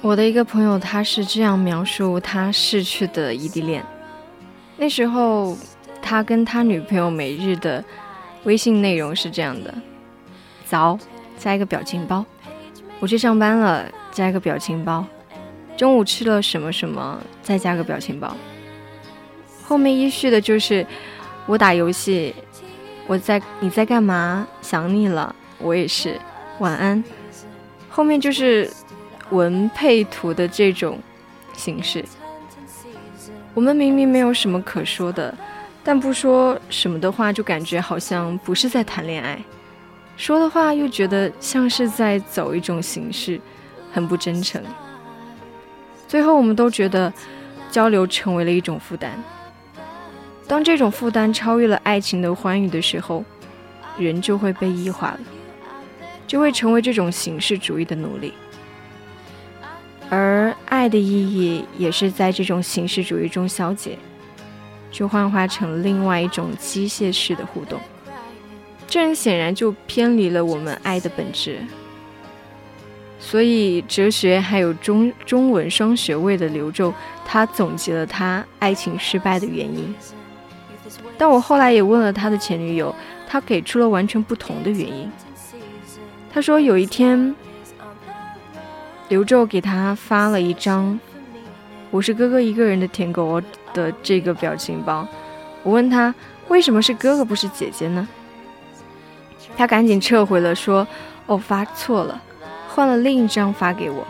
[0.00, 3.84] 我的一个朋友，他是这样描述他逝去的异地恋。
[4.76, 5.56] 那时候，
[6.00, 7.84] 他跟他女朋友每日的
[8.44, 9.74] 微信内容是这样的：
[10.64, 10.98] 早，
[11.38, 12.24] 加一个表情包；
[13.00, 15.04] 我去上班了，加一个表情包；
[15.76, 18.34] 中午吃了什么什么，再加个表情包。
[19.64, 20.86] 后面依序的就是
[21.46, 22.34] 我打游戏，
[23.06, 24.46] 我在你在干嘛？
[24.60, 26.20] 想你了，我也是，
[26.58, 27.02] 晚安。
[27.88, 28.70] 后面就是
[29.30, 30.98] 文配图的这种
[31.54, 32.04] 形式。
[33.54, 35.34] 我们明明没有什么可说的，
[35.82, 39.38] 但不说什么的话，就感觉好像不是在谈恋爱；
[40.16, 43.40] 说的话又觉得像是在走一种形式，
[43.92, 44.62] 很不真诚。
[46.06, 47.10] 最后，我们都觉得
[47.70, 49.12] 交流成为了一种负担。
[50.48, 53.24] 当这种负担超越了爱情的欢愉的时候，
[53.98, 55.20] 人就会被异化了，
[56.26, 58.32] 就会成为这种形式主义的奴隶。
[60.08, 63.98] 而爱的意义也是在这种形式主义中消解，
[64.92, 67.80] 就幻化成另外一种机械式的互动。
[68.86, 71.58] 这很显然就偏离了我们爱的本质。
[73.18, 76.94] 所以，哲学还有中中文双学位的刘宙，
[77.24, 79.92] 他总结了他爱情失败的原因。
[81.18, 82.94] 但我后来也问了他的前女友，
[83.26, 85.10] 他给出了完全不同的原因。
[86.32, 87.34] 他说有一天。
[89.08, 90.98] 刘宙给他发了一张
[91.92, 93.40] “我是哥哥一个人的舔狗”
[93.72, 95.06] 的这个表情包。
[95.62, 96.12] 我问他
[96.48, 98.08] 为什么是哥哥不是姐姐呢？
[99.56, 100.84] 他赶紧撤回了，说
[101.26, 102.20] ：“哦，发错了，
[102.68, 104.04] 换了另一张发给我。”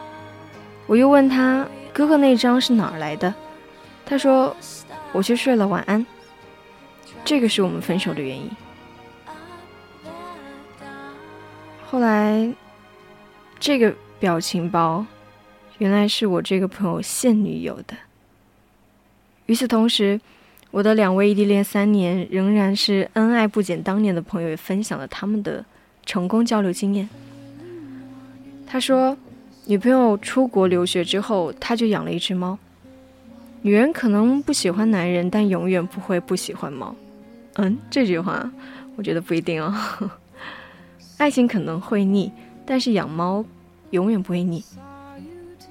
[0.88, 3.34] 我又问他哥哥那张是哪儿来的？
[4.06, 4.56] 他说
[5.12, 6.06] ：“我去睡了，晚安。”
[7.26, 8.48] 这个是我们分手的原因。
[11.84, 12.50] 后来，
[13.60, 13.94] 这个。
[14.18, 15.04] 表情包，
[15.76, 17.94] 原来是我这个朋友现女友的。
[19.44, 20.18] 与此同时，
[20.70, 25.62] 我的两位异地恋三年仍然是恩爱不减当年的朋友也分享了他们的
[26.06, 27.06] 成功交流经验。
[28.66, 29.14] 他说，
[29.66, 32.58] 女朋友出国留学之后，他就养了一只猫。
[33.60, 36.96] 女人可能不喜欢男人，但永远不会不喜欢猫。
[37.56, 38.50] 嗯，这句话
[38.96, 39.74] 我觉得不一定哦。
[41.18, 42.32] 爱情可能会腻，
[42.64, 43.44] 但是养猫。
[43.90, 44.62] 永远不会腻。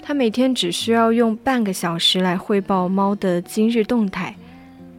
[0.01, 4.33] 他每天只需要用半个小时来汇报猫的今日动态，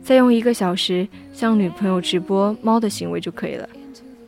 [0.05, 3.67] 再用一个小时向女朋友直播猫的行为就可以了，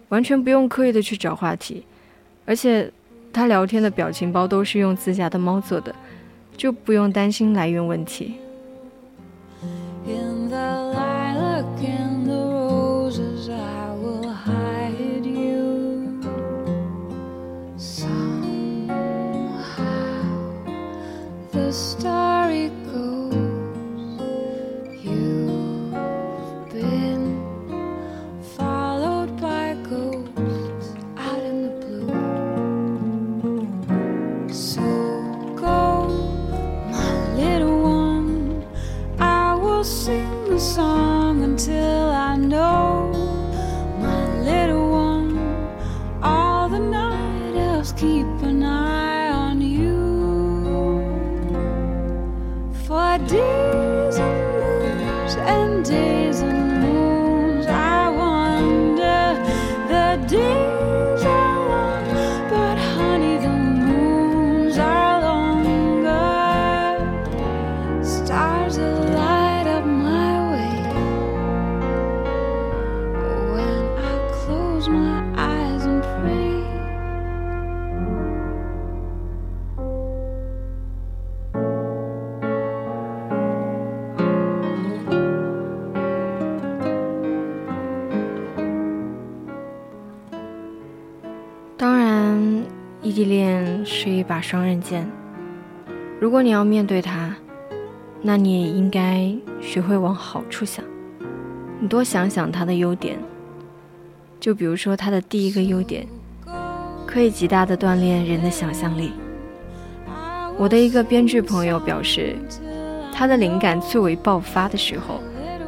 [0.09, 1.85] 完全不用刻意的去找话题。
[2.47, 2.91] 而且
[3.31, 5.95] 他聊天的表情包都是用自家的猫做的，
[6.57, 8.37] 就不用担心来源问题。
[93.19, 95.05] 异地恋是一把双刃剑，
[96.21, 97.35] 如果你要面对它，
[98.23, 100.85] 那你也应该学会往好处想，
[101.81, 103.19] 你多想想它的优点。
[104.39, 106.07] 就比如说它的第一个优点，
[107.09, 109.11] 可以极大的锻炼人的想象力。
[110.57, 112.37] 我的一个编剧朋友表示，
[113.13, 115.21] 他的灵感最为爆发的时候，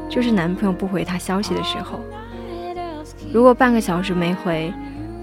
[0.08, 1.98] 就是男朋友不回他消息的时候。
[3.34, 4.72] 如果半个小时没回，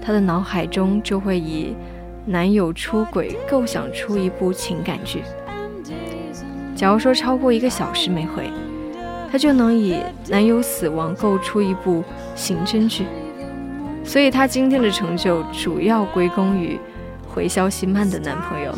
[0.02, 1.74] 他的脑海中就会以。
[2.28, 5.22] 男友出轨，构想出一部情感剧。
[6.76, 8.50] 假如说超过一个小时没回，
[9.32, 9.96] 他就能以
[10.28, 12.04] 男友死亡构出一部
[12.34, 13.06] 刑侦剧。
[14.04, 16.78] 所以，他今天的成就主要归功于
[17.26, 18.74] 回消息慢的男朋友。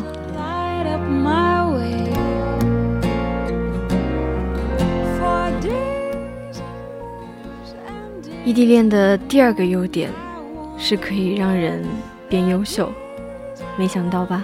[8.45, 10.09] 异地恋的第二个优点
[10.77, 11.85] 是可以让人
[12.27, 12.91] 变优秀，
[13.77, 14.43] 没想到吧？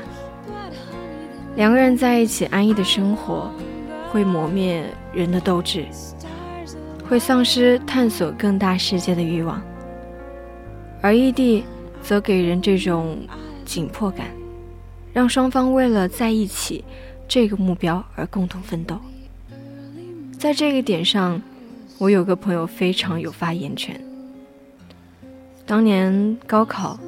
[1.56, 3.52] 两个人在一起安逸的生活，
[4.12, 5.86] 会磨灭人的斗志，
[7.08, 9.60] 会丧失探索更大世界的欲望；
[11.02, 11.64] 而异地
[12.02, 13.18] 则给人这种
[13.66, 14.28] 紧迫感，
[15.14, 16.84] 让双方为了在一起
[17.28, 18.98] 这个目标而共同奋斗。
[20.38, 21.42] 在这个点上，
[21.98, 24.00] 我有个朋友非常有发言权。
[25.66, 27.00] 当年高考，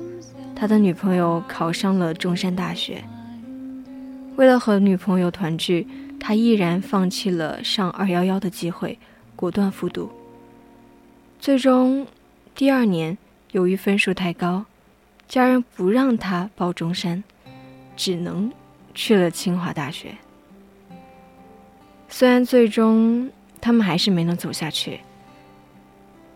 [0.60, 3.01] 他的女朋友考上了中山大学。
[4.36, 5.88] 为了和女朋友团聚，
[6.20, 8.99] 他毅然放弃了上二幺幺的机会，
[9.38, 10.12] 果断复读。
[11.39, 12.05] 最终，
[12.53, 13.18] 第二年
[13.51, 14.66] 由于分数太高，
[15.30, 17.24] 家人不让他报中山，
[17.95, 18.51] 只能
[18.93, 20.14] 去了清华大学。
[22.10, 23.32] 虽然最终
[23.62, 24.99] 他们还是没能走下去，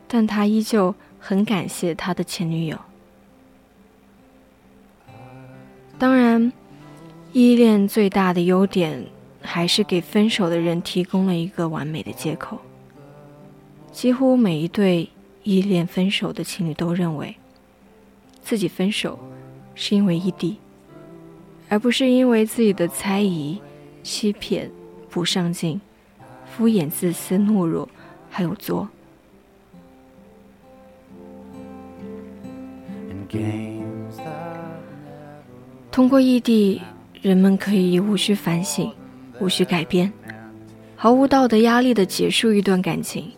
[0.07, 2.79] 但他依旧很感谢他的前女友。
[6.03, 6.51] 当然。
[7.31, 9.05] 依恋最大的优点，
[9.41, 12.59] 还是给分手的人提供了一个完美的借口。
[13.89, 15.09] 几乎每一对
[15.43, 17.33] 依恋分手的情侣都认为，
[18.41, 19.17] 自己分手
[19.75, 20.57] 是因为异地，
[21.69, 23.61] 而不是因为自己的猜疑、
[24.03, 24.69] 欺骗、
[25.09, 25.79] 不上进、
[26.45, 27.87] 敷衍、自私、懦弱，
[28.29, 28.89] 还有作。
[35.93, 36.81] 通过异地。
[37.21, 38.91] 人们可以无需反省，
[39.39, 40.11] 无需改变，
[40.97, 43.31] 毫无道德压力的结束一段感情，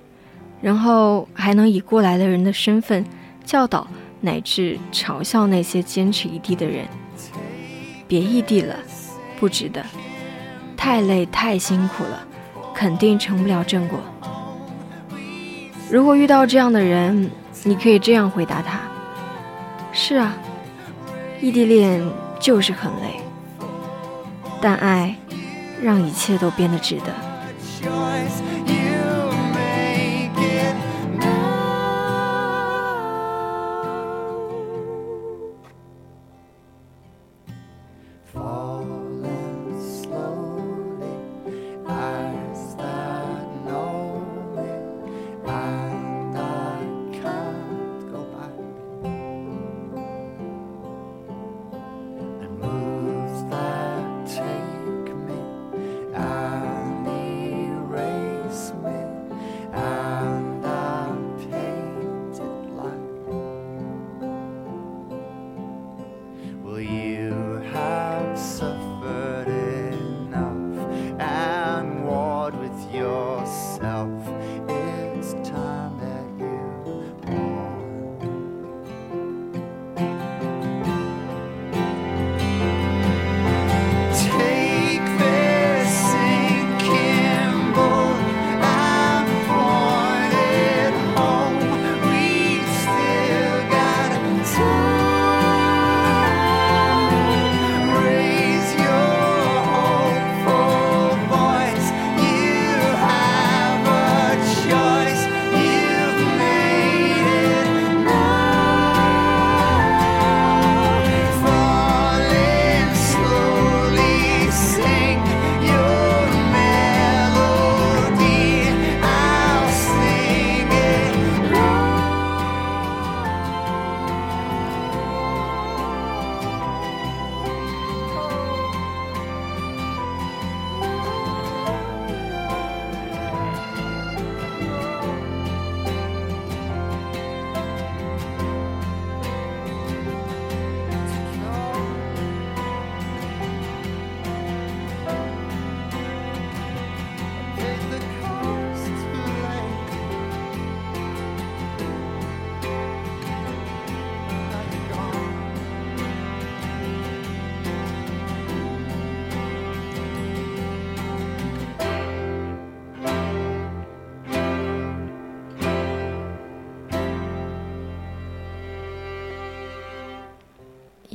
[0.59, 3.05] 然后还能以过来的人的身份
[3.43, 3.87] 教导
[4.21, 6.87] 乃至嘲笑那些坚持异地的人。
[8.07, 8.75] 别异地了，
[9.39, 9.85] 不值得，
[10.75, 12.27] 太累太辛苦了，
[12.73, 13.99] 肯定成不了正果。
[15.91, 17.29] 如果遇到这样的人，
[17.63, 18.81] 你可以这样回答他：
[19.91, 20.35] 是啊，
[21.39, 22.01] 异地恋
[22.39, 23.19] 就是很累。
[24.61, 25.15] 但爱，
[25.81, 27.13] 让一切都变得值得。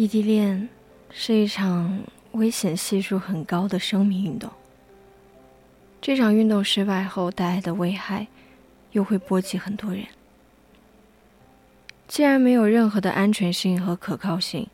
[0.01, 0.66] 异地恋
[1.11, 2.01] 是一场
[2.32, 4.51] 危险系数很高的生命运动。
[6.01, 8.26] 这场运动失败后带来的危害，
[8.92, 10.07] 又会波及很多人。
[12.09, 14.66] 既然没有任何的安全性和可靠性，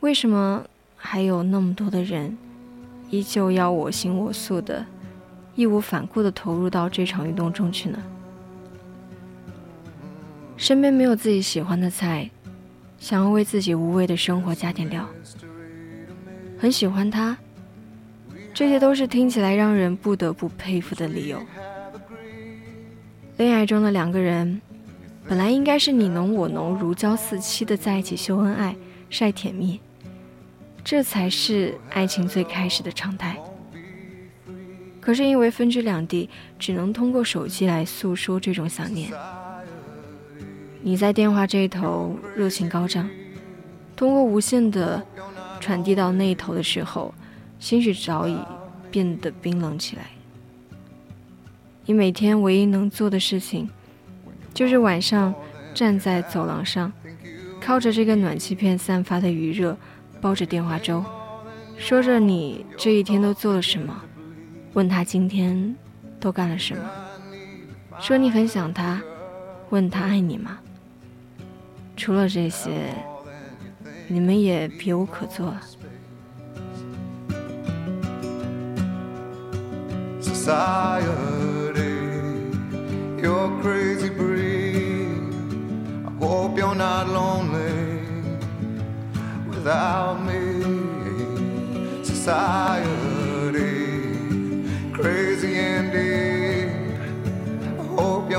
[0.00, 0.64] 为什么
[0.96, 2.38] 还有那么多的人，
[3.10, 4.86] 依旧要我行我素的，
[5.54, 8.02] 义无反顾的投入到这场运动中去呢？
[10.56, 12.30] 身边没有自己喜欢的菜，
[13.06, 15.08] 想要为自己无味的生活加点料，
[16.58, 17.38] 很喜欢他。
[18.52, 21.40] 这些都是听起来让人不得不佩服的理由。
[23.36, 24.60] 恋爱中的两个人，
[25.28, 28.74] 本来应该是你侬我侬、如胶似漆的在一起秀恩爱、
[29.08, 29.80] 晒甜蜜，
[30.82, 33.38] 这才是爱情最开始的常态。
[35.00, 36.28] 可是因为分居两地，
[36.58, 39.12] 只能通过手机来诉说这种想念。
[40.86, 43.10] 你在电话这一头热情高涨，
[43.96, 45.04] 通过无线的
[45.58, 47.12] 传递到那一头的时候。
[47.58, 48.38] 兴许早已
[48.88, 50.02] 变得冰冷起来。
[51.86, 53.68] 你每天唯一能做的事情，
[54.54, 55.34] 就是晚上
[55.74, 56.92] 站在走廊上，
[57.60, 59.76] 靠着这个暖气片散发的余热，
[60.20, 61.04] 煲着电话粥，
[61.76, 64.04] 说着你这一天都做了什么，
[64.74, 65.74] 问他今天
[66.20, 66.88] 都干了什么，
[67.98, 69.02] 说你很想他，
[69.70, 70.58] 问他爱你吗？
[71.96, 72.94] 除了这些，
[74.06, 75.52] 你们也别无可做。
[80.20, 81.72] society.
[83.20, 85.34] You're crazy breed.
[86.06, 86.76] I hope you're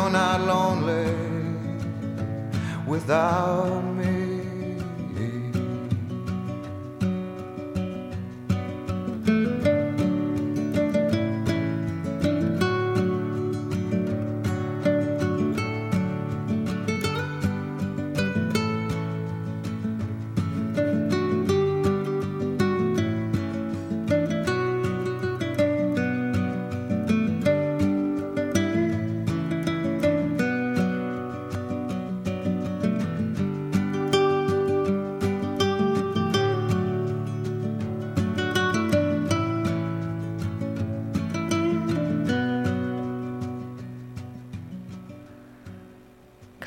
[0.09, 1.26] not lonely
[2.87, 3.96] without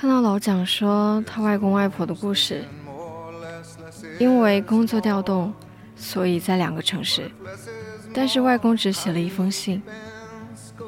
[0.01, 2.64] 看到老蒋说他外公外婆的故事，
[4.18, 5.53] 因为工作调动，
[5.94, 7.30] 所以在两个城市，
[8.14, 9.82] 但是外公只写了一封信：“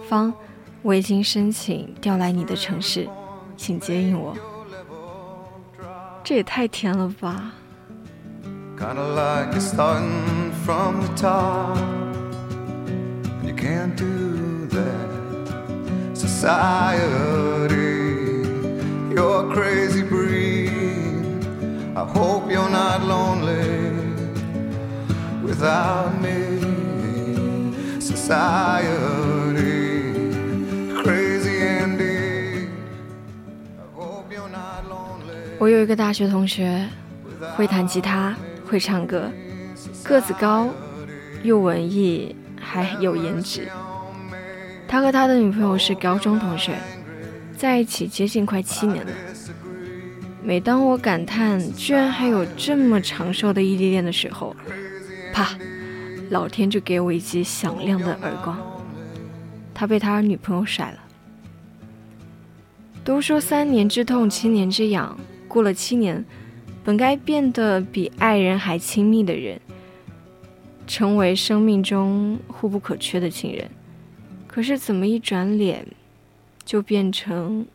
[0.09, 0.33] 方，
[0.81, 3.07] 我已经申请调来你的城市，
[3.55, 4.35] 请接应我。”
[6.25, 7.53] 这也太甜了吧。
[19.15, 20.71] ！you're crazy breed.
[21.95, 23.93] I hope you're not lonely
[25.45, 26.61] without me.
[28.01, 28.89] Society,
[31.03, 32.69] crazy indeed.
[33.79, 35.59] I hope you're not lonely.
[35.59, 36.89] 我有一个大学同学，
[37.57, 38.35] 会弹吉他，
[38.67, 39.31] 会唱歌，
[40.03, 40.69] 个子高，
[41.43, 43.69] 又文艺，还有颜值。
[44.89, 46.73] 他和他的女朋友是高中同学。
[47.63, 49.13] 在一起接近快七年了。
[50.43, 54.57] 每当我感叹居然还有这么长寿的异地恋的时候，
[55.33, 55.57] 啪，
[56.31, 58.59] 老天就给我一记响亮的耳光。
[59.73, 60.99] 他被他女朋友甩了。
[63.05, 65.17] 都说三年之痛，七年之痒。
[65.47, 66.25] 过了七年，
[66.83, 69.61] 本该变得比爱人还亲密的人，
[70.89, 73.71] 成为生命中互不可缺的亲人，
[74.49, 75.87] 可是怎么一转脸？
[76.65, 77.67] 就变成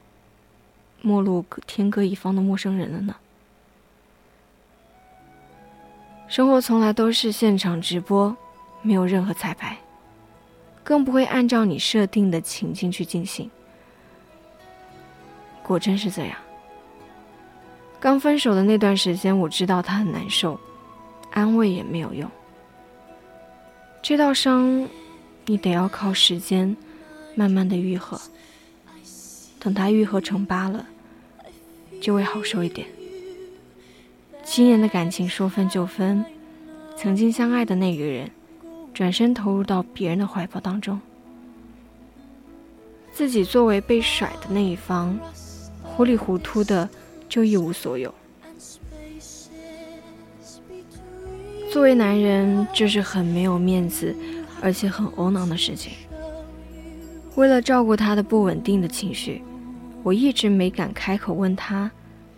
[1.01, 3.15] 陌路天各一方的陌生人了呢？
[6.27, 8.35] 生活从来都是现场直播，
[8.81, 9.77] 没有任何彩排，
[10.83, 13.49] 更不会按照你设定的情境去进行。
[15.63, 16.37] 果真是这样。
[17.99, 20.59] 刚分手的那段时间，我知道他很难受，
[21.31, 22.29] 安慰也没有用。
[24.01, 24.87] 这道伤，
[25.45, 26.75] 你得要靠时间
[27.35, 28.19] 慢慢的愈合。
[29.67, 30.85] 等它愈合成疤了，
[32.01, 32.87] 就会好受一点。
[34.41, 36.23] 七年的感情说分就分，
[36.95, 38.31] 曾经相爱的那个人，
[38.93, 41.01] 转身投入到别人的怀抱当中，
[43.11, 45.19] 自己作为被甩的那一方，
[45.83, 46.89] 糊里糊涂的
[47.27, 48.15] 就一无所有。
[51.73, 54.15] 作为男人，这是很没有面子，
[54.61, 55.91] 而且很窝囊的事情。
[57.35, 59.43] 为了照顾他的不稳定的情绪，
[60.07, 61.91] 我一直没敢开口问他，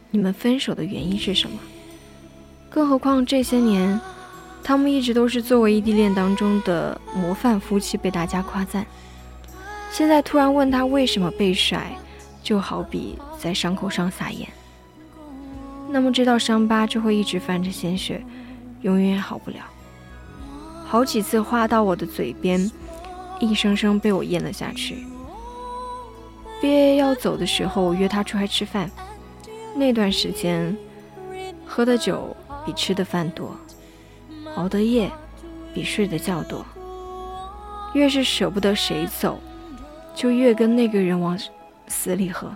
[0.09, 1.59] 你们分手的原因是什么？
[2.67, 4.01] 更何况这些年，
[4.63, 8.84] 他们一直都是作为异地恋当中的模范夫妻被大家夸赞。
[9.91, 11.95] 现在突然问他为什么被甩，
[12.41, 14.49] 就好比在伤口上撒盐，
[15.91, 18.20] 那么这道伤疤就会一直泛着鲜血，
[18.82, 19.57] 永远也好不了。
[20.88, 22.59] 好几次话到我的嘴边，
[23.41, 25.05] 硬生生被我咽了下去。
[26.62, 28.89] 毕业要走的时候，我约他出来吃饭，
[29.76, 30.78] 那段时间
[31.66, 32.36] 喝的酒
[32.66, 33.55] 比吃的饭多，
[34.55, 35.10] 熬的夜
[35.74, 36.66] 比睡的觉多。
[37.93, 39.39] 越是舍不得谁走。
[40.16, 41.39] 就越跟那个人往
[41.88, 42.53] 死里喝，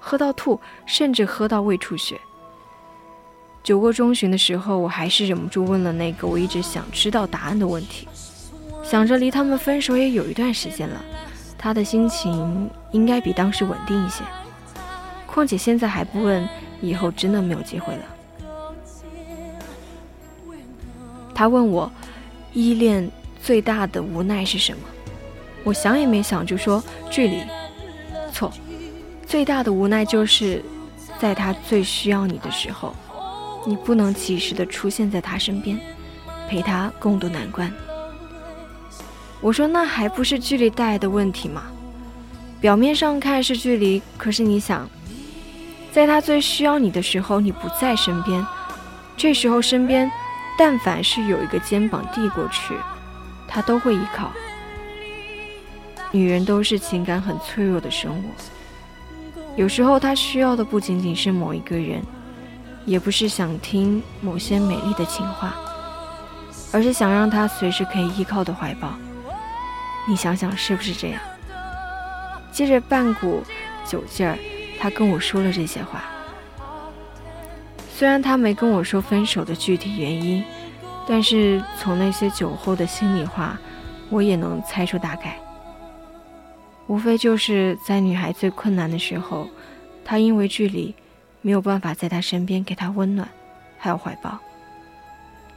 [0.00, 2.20] 喝到吐，甚至喝到胃出血。
[3.62, 8.08] 酒过中旬的时候，我还是忍不住问了那个我一直想知道答案的问题。
[8.82, 11.04] 想着离他们分手也有一段时间了，
[11.58, 14.22] 他的心情应该比当时稳定一些。
[15.26, 16.48] 况且现在还不问，
[16.80, 18.02] 以后真的没有机会了。
[21.34, 21.90] 他问我，
[22.52, 23.10] 依恋
[23.42, 24.80] 最大的无奈是什么？
[25.64, 27.42] 我想也没想就说距离，
[28.32, 28.50] 错，
[29.26, 30.64] 最大的无奈就是
[31.18, 32.94] 在他最需要你的时候，
[33.66, 35.78] 你不能及时的出现在他身边，
[36.48, 37.70] 陪他共度难关。
[39.40, 41.64] 我说那还不是距离带来的问题吗？
[42.60, 44.88] 表面上看是距离，可是你想，
[45.92, 48.44] 在他最需要你的时候你不在身边，
[49.16, 50.10] 这时候身边
[50.58, 52.74] 但凡是有一个肩膀递过去，
[53.46, 54.32] 他都会依靠。
[56.10, 58.30] 女人都是情感很脆弱的生物，
[59.54, 62.02] 有时候她需要的不仅仅是某一个人，
[62.84, 65.54] 也不是想听某些美丽的情话，
[66.72, 68.94] 而是想让他随时可以依靠的怀抱。
[70.08, 71.20] 你想想是不是这样？
[72.50, 73.42] 借着半股
[73.84, 74.38] 酒劲儿，
[74.80, 76.02] 他跟我说了这些话。
[77.94, 80.42] 虽然他没跟我说分手的具体原因，
[81.06, 83.58] 但是从那些酒后的心里话，
[84.08, 85.38] 我也能猜出大概。
[86.86, 89.48] 无非就是在女孩最困难的时候，
[90.04, 90.94] 他因为距离，
[91.42, 93.28] 没有办法在她身边给她温暖，
[93.76, 94.38] 还有怀抱。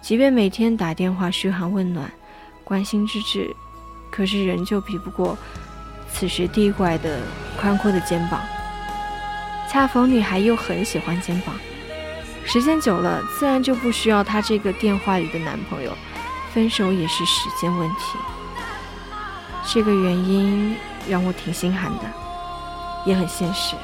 [0.02, 2.12] 即便每天打电话嘘寒问暖，
[2.64, 3.49] 关心之至，
[4.12, 5.36] 可是仍旧比不过
[6.12, 7.22] 此时递过来的
[7.59, 8.39] 宽阔的肩膀。
[9.68, 11.55] 恰逢女孩又很喜欢肩膀，
[12.45, 15.97] 时间久了，自然就不需要他这个电话里的男朋友，
[16.53, 18.18] 分手也是时间问题。
[19.66, 20.76] 这个原因。
[21.09, 22.03] 让我挺心寒的，
[23.07, 23.76] 也很现实。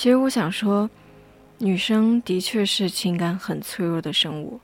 [0.00, 0.88] 其实我想说，
[1.58, 4.58] 女生的确是情感很脆弱的生物，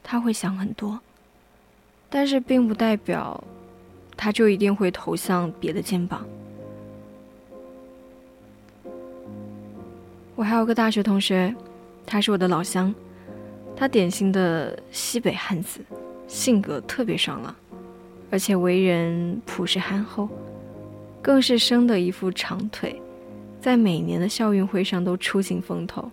[0.00, 1.00] 她会想很多，
[2.08, 3.42] 但是并不代表
[4.16, 6.24] 她就一定会投向别的肩膀。
[10.36, 11.52] 我还有个大学同学，
[12.06, 12.94] 他是我的老乡，
[13.74, 15.80] 他典型的西北汉子，
[16.28, 17.52] 性格特别爽朗，
[18.30, 20.28] 而且为人朴实憨厚，
[21.20, 23.00] 更是生的一副长腿。
[23.64, 26.10] 在每年的校运会上都出尽风头。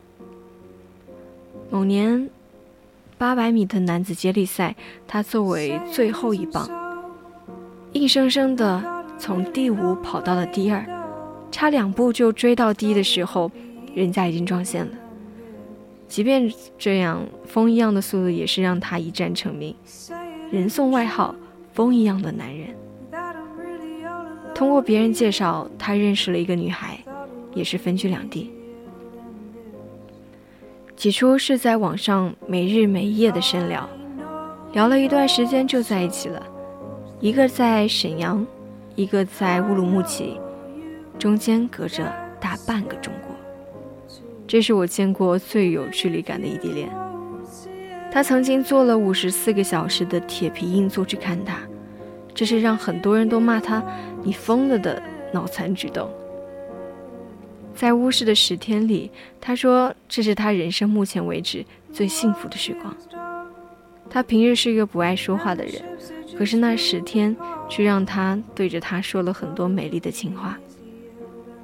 [1.69, 2.29] 某年，
[3.17, 4.73] 八百米的男子接力赛，
[5.05, 6.65] 他作为最后一棒，
[7.91, 8.81] 硬生生的
[9.17, 10.85] 从第五跑到了第二，
[11.51, 13.51] 差两步就追到第一的时候，
[13.93, 14.93] 人家已经撞线了。
[16.07, 19.75] 即便这样，风一样的速度也是让他一战成名，
[20.49, 21.35] 人送外号
[21.75, 22.69] “风一样的男人”。
[24.55, 26.97] 通过别人介绍，他认识了一个女孩。
[27.53, 28.51] 也是分居两地。
[30.95, 33.89] 起初是在网上没日没夜的深聊，
[34.73, 36.45] 聊了一段时间就在一起了。
[37.19, 38.45] 一个在沈阳，
[38.95, 40.39] 一个在乌鲁木齐，
[41.17, 43.35] 中间隔着大半个中国。
[44.47, 46.89] 这是我见过最有距离感的异地恋。
[48.11, 51.57] 他曾经坐了五十四个小时的铁皮硬座去看他，
[52.33, 53.81] 这是让很多人都骂他
[54.21, 56.07] “你疯了”的脑残举动。
[57.81, 59.09] 在巫师的十天里，
[59.39, 62.95] 他说这是他人生目前为止最幸福的时光。
[64.07, 65.81] 他平日是一个不爱说话的人，
[66.37, 67.35] 可是那十天
[67.67, 70.59] 却让他对着他说了很多美丽的情话。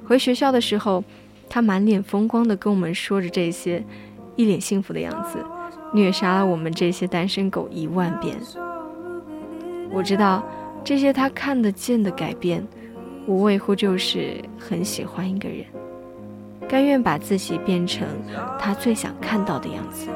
[0.04, 1.04] 回学校的时候，
[1.48, 3.84] 他满脸风光地跟我们说着这些，
[4.34, 5.38] 一脸幸福的样子。
[5.94, 8.36] 虐杀了我们这些单身狗一万遍。
[9.92, 10.44] 我知道
[10.82, 12.66] 这些他看得见的改变，
[13.28, 15.64] 无外乎就是很喜欢一个人，
[16.68, 18.06] 甘愿把自己变成
[18.58, 20.08] 他最想看到的样子。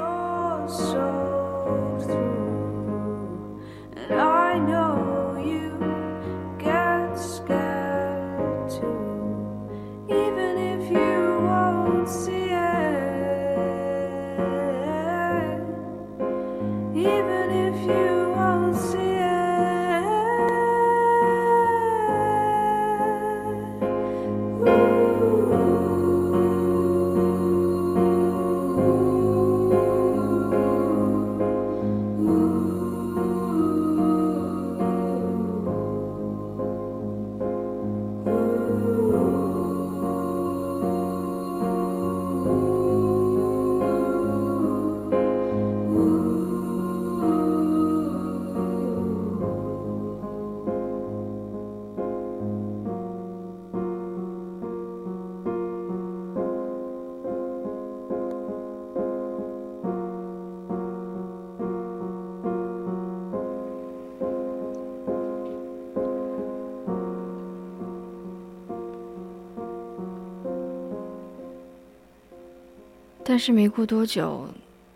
[73.33, 74.47] 但是没过多久，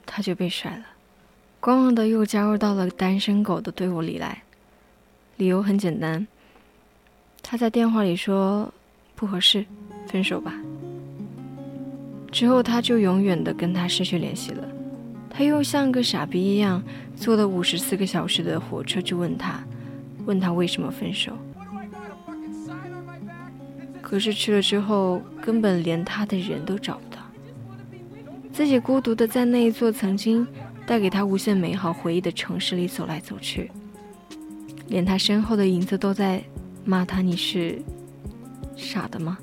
[0.05, 0.85] 他就被甩了，
[1.59, 4.43] 光荣的又加入到了单身狗的队伍里来。
[5.39, 6.27] 理由很简单，
[7.43, 8.71] 他在电话里说
[9.15, 9.65] 不合适，
[10.07, 10.53] 分手吧。
[12.31, 14.69] 之后他就永远的跟他失去联系了。
[15.31, 16.83] 他又像个傻逼一样
[17.17, 19.65] 坐了五十四个小时的火车去问他，
[20.27, 21.33] 问他为什么分手。
[24.03, 27.06] 可是去了之后，根本连他的人都找不。
[28.57, 30.47] 自己孤独的在那一座曾经
[30.87, 33.71] 带给他无限美好回忆的城市里走来走去，
[34.89, 36.43] 连他身后的影子都在
[36.83, 37.79] 骂他：“你是
[38.75, 39.37] 傻的吗？”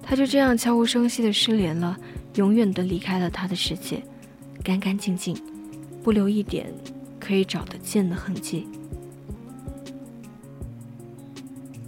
[0.00, 1.98] 他就这样悄无声息的失联了，
[2.36, 4.00] 永远的离开了他的世界，
[4.62, 5.36] 干干净净，
[6.00, 6.72] 不留一点
[7.18, 8.68] 可以找得见的痕迹。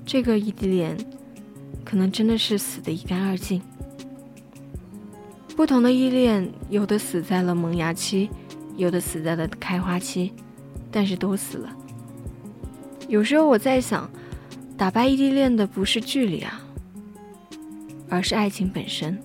[0.05, 0.99] 这个异地恋，
[1.85, 3.63] 可能真的是死得一干二净。
[5.61, 8.31] 不同的依恋，有的死在了萌芽期，
[8.79, 10.33] 有的死在了开花期，
[10.91, 11.69] 但是都死了。
[13.09, 14.09] 有时候我在想，
[14.75, 16.63] 打败异地恋的不是距离啊，
[18.09, 19.19] 而是爱情本身。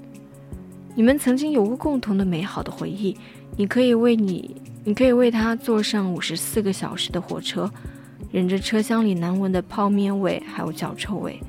[0.93, 3.15] 你们曾经有过共同的美好的回忆，
[3.55, 7.71] 你可以为你，你可以为他坐上五十四个小时的火车，
[8.29, 11.39] 忍着车厢里难闻的泡面味还有脚臭味，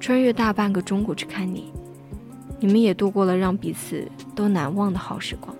[0.00, 1.70] 穿越大半个中国去看你。
[2.64, 5.54] 你们也度过了让彼此都难忘的好时光。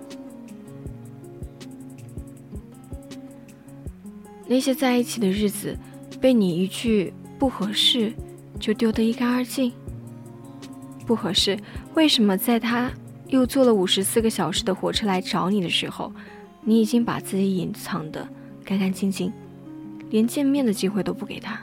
[4.47, 5.77] 那些在一起的日子，
[6.19, 8.11] 被你一句不合适
[8.59, 9.71] 就丢得一干二净。
[11.05, 11.55] 不合适，
[11.93, 12.91] 为什么在他
[13.27, 16.11] 又坐了五十四个小时的火车来找你的时候，
[16.63, 18.27] 你已经把自己隐藏的
[18.63, 19.31] 干干净净，
[20.09, 21.59] 连见面的机会都不给他，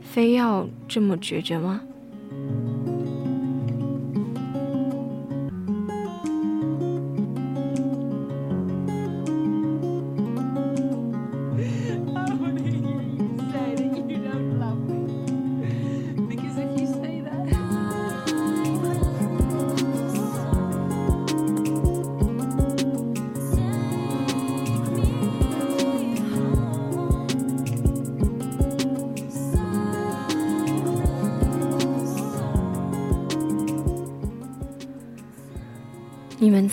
[0.00, 1.82] 非要这么决绝吗？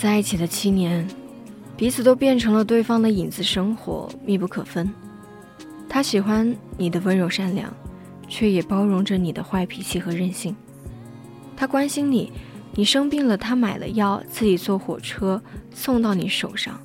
[0.02, 1.06] 在一起的七年，
[1.76, 4.92] 彼此都变成了对方的影子，生活密不可分。
[5.88, 7.72] 他喜欢你的温柔善良，
[8.26, 10.56] 却也包容着你的坏脾气和任性。
[11.56, 12.32] 他关心你，
[12.74, 15.40] 你生病了，他买了药，自己坐火车
[15.72, 16.80] 送到你手上，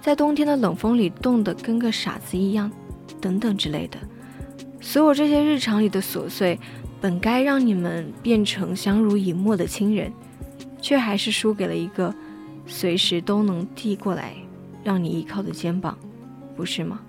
[0.00, 2.72] 在冬天的冷风里冻得跟个傻子一样，
[3.20, 3.98] 等等之类的。
[4.80, 6.58] 所有这些日常里的琐碎，
[6.98, 10.10] 本该让你们变成相濡以沫的亲人。
[10.80, 12.14] 却还是输给了一个
[12.68, 14.34] 随时都能递过来
[14.84, 15.98] 让你依靠的肩膀，
[16.54, 17.00] 不是吗？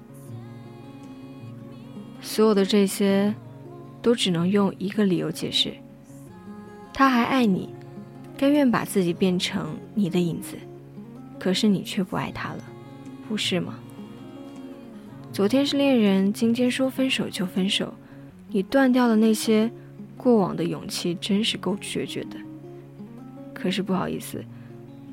[2.22, 3.36] 所有的这些，
[4.02, 5.73] 都只能用一个理由解释：
[6.94, 7.69] 他还爱你，
[8.38, 10.57] 甘愿把自己变成你的影子，
[11.38, 12.64] 可是你却不爱他了，
[13.27, 13.77] 不是吗？
[15.31, 17.94] 昨天是恋人，今天说分手就分手，
[18.49, 19.72] 你断掉了那些
[20.18, 22.38] 过往的勇气，真是够决绝的。
[23.53, 24.44] 可是不好意思，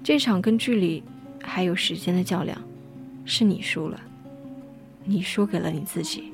[0.07, 1.03] 这场跟距离
[1.43, 2.57] 还有时间的较量，
[3.25, 4.01] 是你输了，
[5.03, 6.33] 你输给了你自己。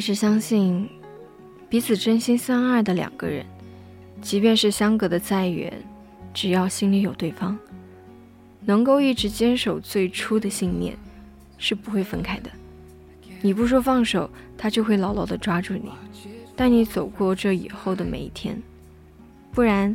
[0.00, 0.88] 一直相信，
[1.68, 3.44] 彼此真心相爱的两个人，
[4.22, 5.70] 即便是相隔的再远，
[6.32, 7.58] 只要心里有对方，
[8.64, 10.96] 能够一直坚守最初的信念，
[11.58, 12.50] 是不会分开的。
[13.42, 15.90] 你不说放手，他就会牢牢地抓住你，
[16.56, 18.58] 带你走过这以后的每一天。
[19.52, 19.94] 不然，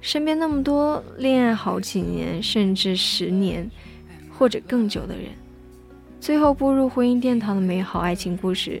[0.00, 3.68] 身边那么多恋爱好几年，甚至十年，
[4.30, 5.24] 或者更久的人，
[6.20, 8.80] 最后步入婚姻殿堂的美好爱情故事，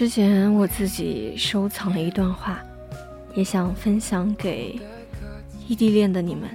[0.00, 2.58] 之前我自己收藏了一段话，
[3.34, 4.80] 也想分享给
[5.68, 6.48] 异地恋的你们。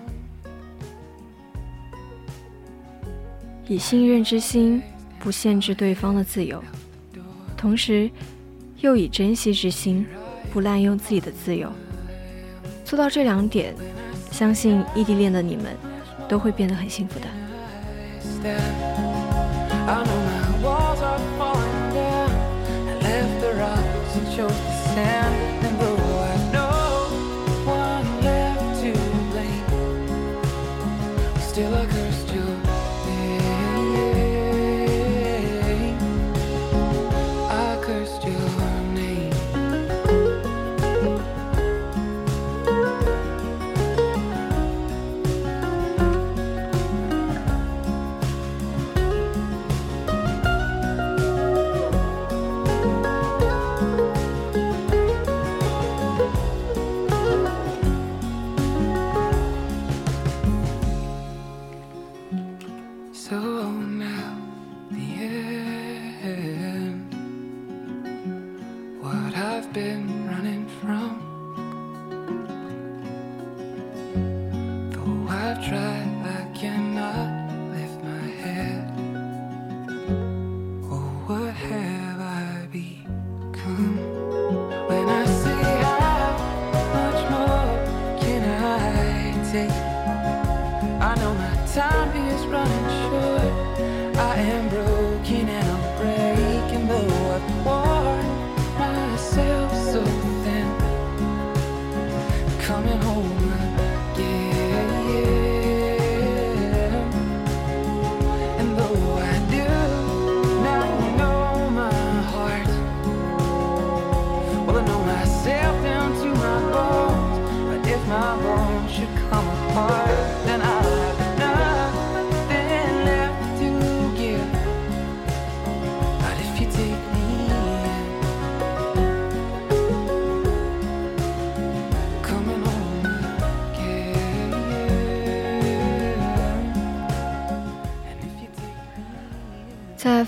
[3.67, 4.81] 以信任之心，
[5.19, 6.59] 不限制对方的自由，
[7.55, 8.09] 同时
[8.79, 10.07] 又以珍惜之心，
[10.51, 11.71] 不滥用自己的自由。
[12.83, 13.75] 做到这两点，
[14.31, 15.65] 相信异地恋的你们
[16.27, 17.27] 都会变得很幸福的。
[24.35, 25.54] chose to stand.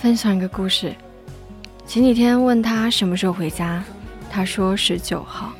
[0.07, 0.95] 分享一个故事。
[1.85, 3.83] 前几天问他什么时候回家，
[4.31, 5.51] 他说十九号。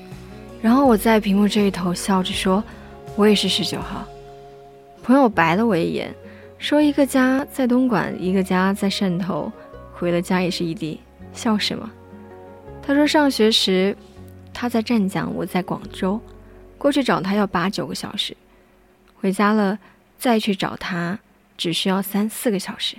[0.62, 2.64] 然后我在屏幕这一头笑着说，
[3.18, 4.08] 我也是十九号。
[5.04, 6.16] 朋友白了我一眼，
[6.60, 9.52] 说一个家在东莞，一个家在汕头，
[9.92, 11.02] 回了家也是异地，
[11.34, 11.92] 笑什么？
[12.82, 13.94] 他说上学时
[14.54, 16.18] 他在湛江，我在广州，
[16.78, 18.34] 过去找他要八九个小时，
[19.20, 19.78] 回家了
[20.18, 21.20] 再去找他
[21.58, 22.96] 只需要三四个小时。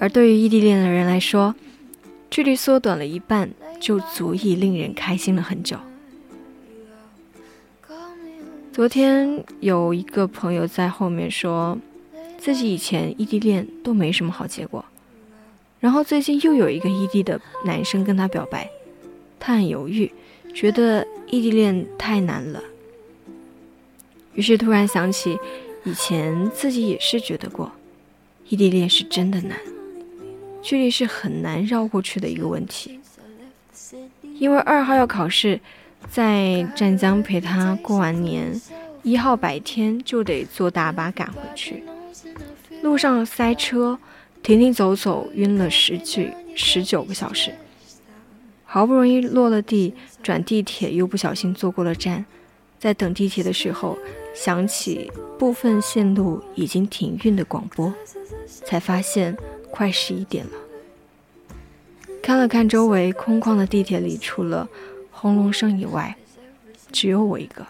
[0.00, 1.54] 而对于异地恋的人来说，
[2.30, 5.76] 距离缩短了一半，就足以令人开心了很久。
[8.72, 11.76] 昨天有一个朋友在后面说，
[12.38, 14.82] 自己以前异地恋都没什么好结果，
[15.80, 18.70] 然后最近又有一个异地的男生跟他表白，
[19.38, 20.10] 他很犹豫，
[20.54, 22.62] 觉得异地恋太难了。
[24.32, 25.38] 于是突然想起，
[25.84, 27.70] 以前自己也是觉得过，
[28.48, 29.58] 异地恋是真的难，
[30.62, 33.00] 距离是很难绕过去的一个问题。
[34.38, 35.60] 因为二号要考试，
[36.08, 38.58] 在湛江陪他过完年，
[39.02, 41.82] 一号白天就得坐大巴赶回去，
[42.82, 43.98] 路上塞车，
[44.42, 47.52] 停停走走，晕了十几十九个小时，
[48.64, 52.24] 好不容易落了地，转地铁又不小心坐过了站，
[52.78, 53.98] 在等地铁的时候，
[54.34, 57.92] 想起部分线路已经停运的广播，
[58.64, 59.36] 才发现
[59.70, 60.52] 快十一点了。
[62.22, 64.68] 看了看周围空旷的地铁里，除了
[65.10, 66.16] 轰隆声以外，
[66.92, 67.66] 只有我一个。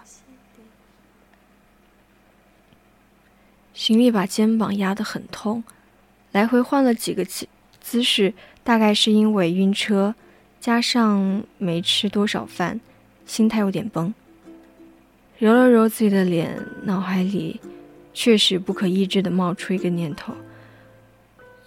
[3.72, 5.64] 行李把肩膀压得很痛，
[6.32, 7.48] 来回换了几个姿
[7.81, 10.14] 姿势，大概是因为晕车，
[10.60, 12.81] 加上没吃多少饭，
[13.24, 14.12] 心态有点崩。
[15.39, 17.59] 揉了揉自己的脸，脑海里
[18.12, 20.35] 确实不可抑制地冒出一个念头：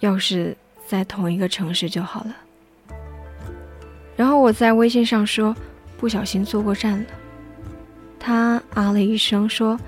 [0.04, 0.54] 要是
[0.86, 2.36] 在同一个城市就好了。
[4.16, 5.56] 然后我在微信上说，
[5.96, 7.04] 不小心坐过站了。
[8.20, 9.78] 他啊了一声说：“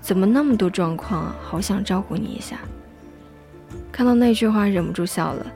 [0.00, 1.36] 怎么那么多状况啊？
[1.42, 2.58] 好想照顾你一下。”
[3.90, 5.46] 看到那句话忍不住笑了，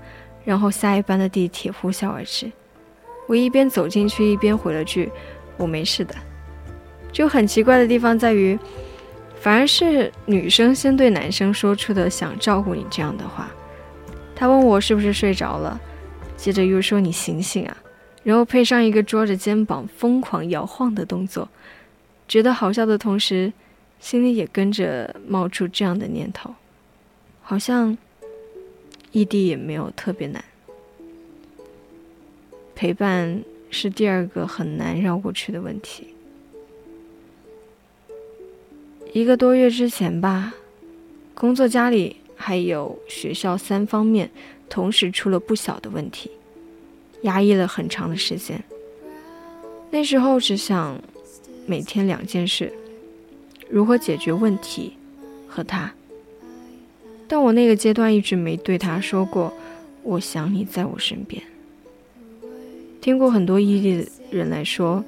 [0.45, 2.51] 然后下一班的地铁呼啸而至。
[3.29, 5.11] 我一边走进去一边回了句
[5.57, 6.15] ：“我没事的。”
[7.13, 8.59] 就很奇怪的地方在于，
[9.41, 13.49] 反而是女生先对男生说出的“想照顾你”这样的话。
[14.37, 15.81] 他问我是不是睡着了，
[16.37, 17.77] 接着又说：“你醒醒啊！”
[18.23, 21.49] 然后配上一个捉着肩膀疯狂摇晃的动作，
[22.29, 23.53] 觉得好笑的同时，
[23.99, 26.55] 心里也跟着冒出这样的念头：
[27.41, 27.97] 好像
[29.13, 30.45] 异地也没有特别难，
[32.75, 36.09] 陪伴是第二个很难绕过去的问题。
[39.15, 40.53] 一个多月之前吧，
[41.33, 44.31] 工作、家里还有学校三方面
[44.69, 46.31] 同时出了不小的问题。
[47.23, 48.63] 压抑了很长的时间，
[49.91, 51.01] 那时候只想
[51.67, 52.73] 每天两件事：
[53.69, 54.93] 如何解决问题
[55.49, 55.93] 和他。
[57.27, 59.53] 但我那个阶段一直没对他说过
[60.05, 61.43] “我想你在我身边”。
[63.01, 65.03] 听过很多异地的人来说，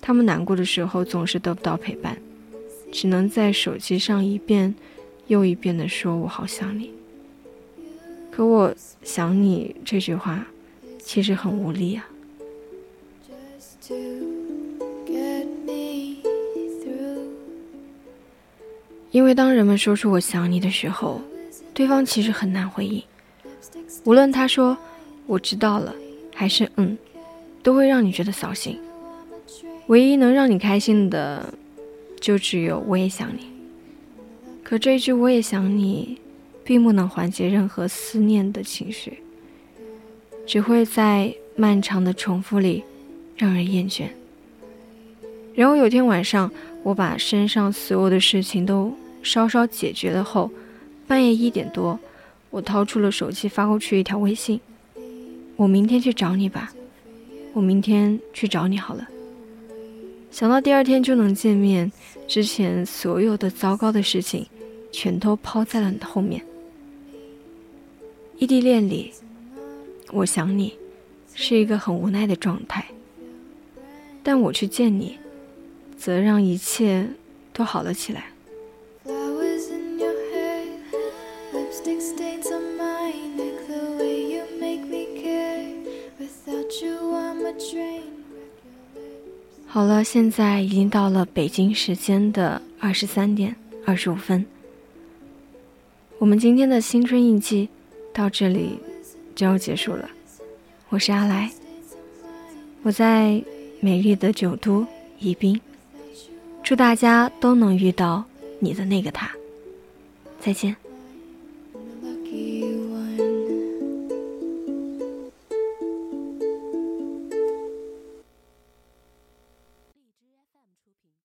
[0.00, 2.16] 他们难过的时候总是得不到陪伴，
[2.90, 4.74] 只能在手机上一遍
[5.26, 6.90] 又一遍的说“我好想你”。
[8.30, 10.46] 可我想你这句话。
[11.04, 12.08] 其实很无力啊，
[19.10, 21.20] 因为当人们说出“我想你”的时候，
[21.74, 23.02] 对方其实很难回应。
[24.04, 24.78] 无论他说
[25.26, 25.92] “我知道了”
[26.32, 26.96] 还是“嗯”，
[27.64, 28.78] 都会让你觉得扫兴。
[29.88, 31.52] 唯一能让你开心的，
[32.20, 33.51] 就只有“我也想你”。
[34.72, 36.16] 可这一句“我也想你”，
[36.64, 39.18] 并不能缓解任何思念的情绪。
[40.46, 42.82] 只会在漫长的重复里
[43.36, 44.04] 让人厌倦。
[45.54, 46.50] 然后有天晚上，
[46.82, 48.90] 我把身上所有的事情都
[49.22, 50.50] 稍稍解决了后，
[51.06, 52.00] 半夜一点多，
[52.48, 54.58] 我掏出了手机发过去一条微信
[55.56, 56.72] ：“我明天去找你吧，
[57.52, 59.06] 我明天去找你好了。”
[60.32, 61.92] 想到第二天就能见面，
[62.26, 64.46] 之前所有的糟糕的事情
[64.92, 66.44] 全都抛在了你后面。
[68.36, 69.12] 异地恋里。
[70.14, 70.76] 我想你，
[71.34, 72.84] 是一个很无奈的状态。
[74.22, 75.18] 但我去见你，
[75.96, 77.08] 则让一切
[77.54, 78.26] 都好了起来。
[89.66, 93.56] 好了，现在已经到了北京时间的二十三点
[93.86, 94.44] 二十五分。
[96.22, 97.68] 我们今天的新春印记
[98.14, 98.78] 到这里
[99.34, 100.08] 就要结束了。
[100.88, 101.50] 我是阿来
[102.84, 103.42] 我在
[103.80, 104.86] 美丽的酒都
[105.18, 105.60] 宜宾。
[106.62, 108.22] 祝大家都能遇到
[108.60, 109.32] 你的那个他。
[110.38, 110.76] 再见。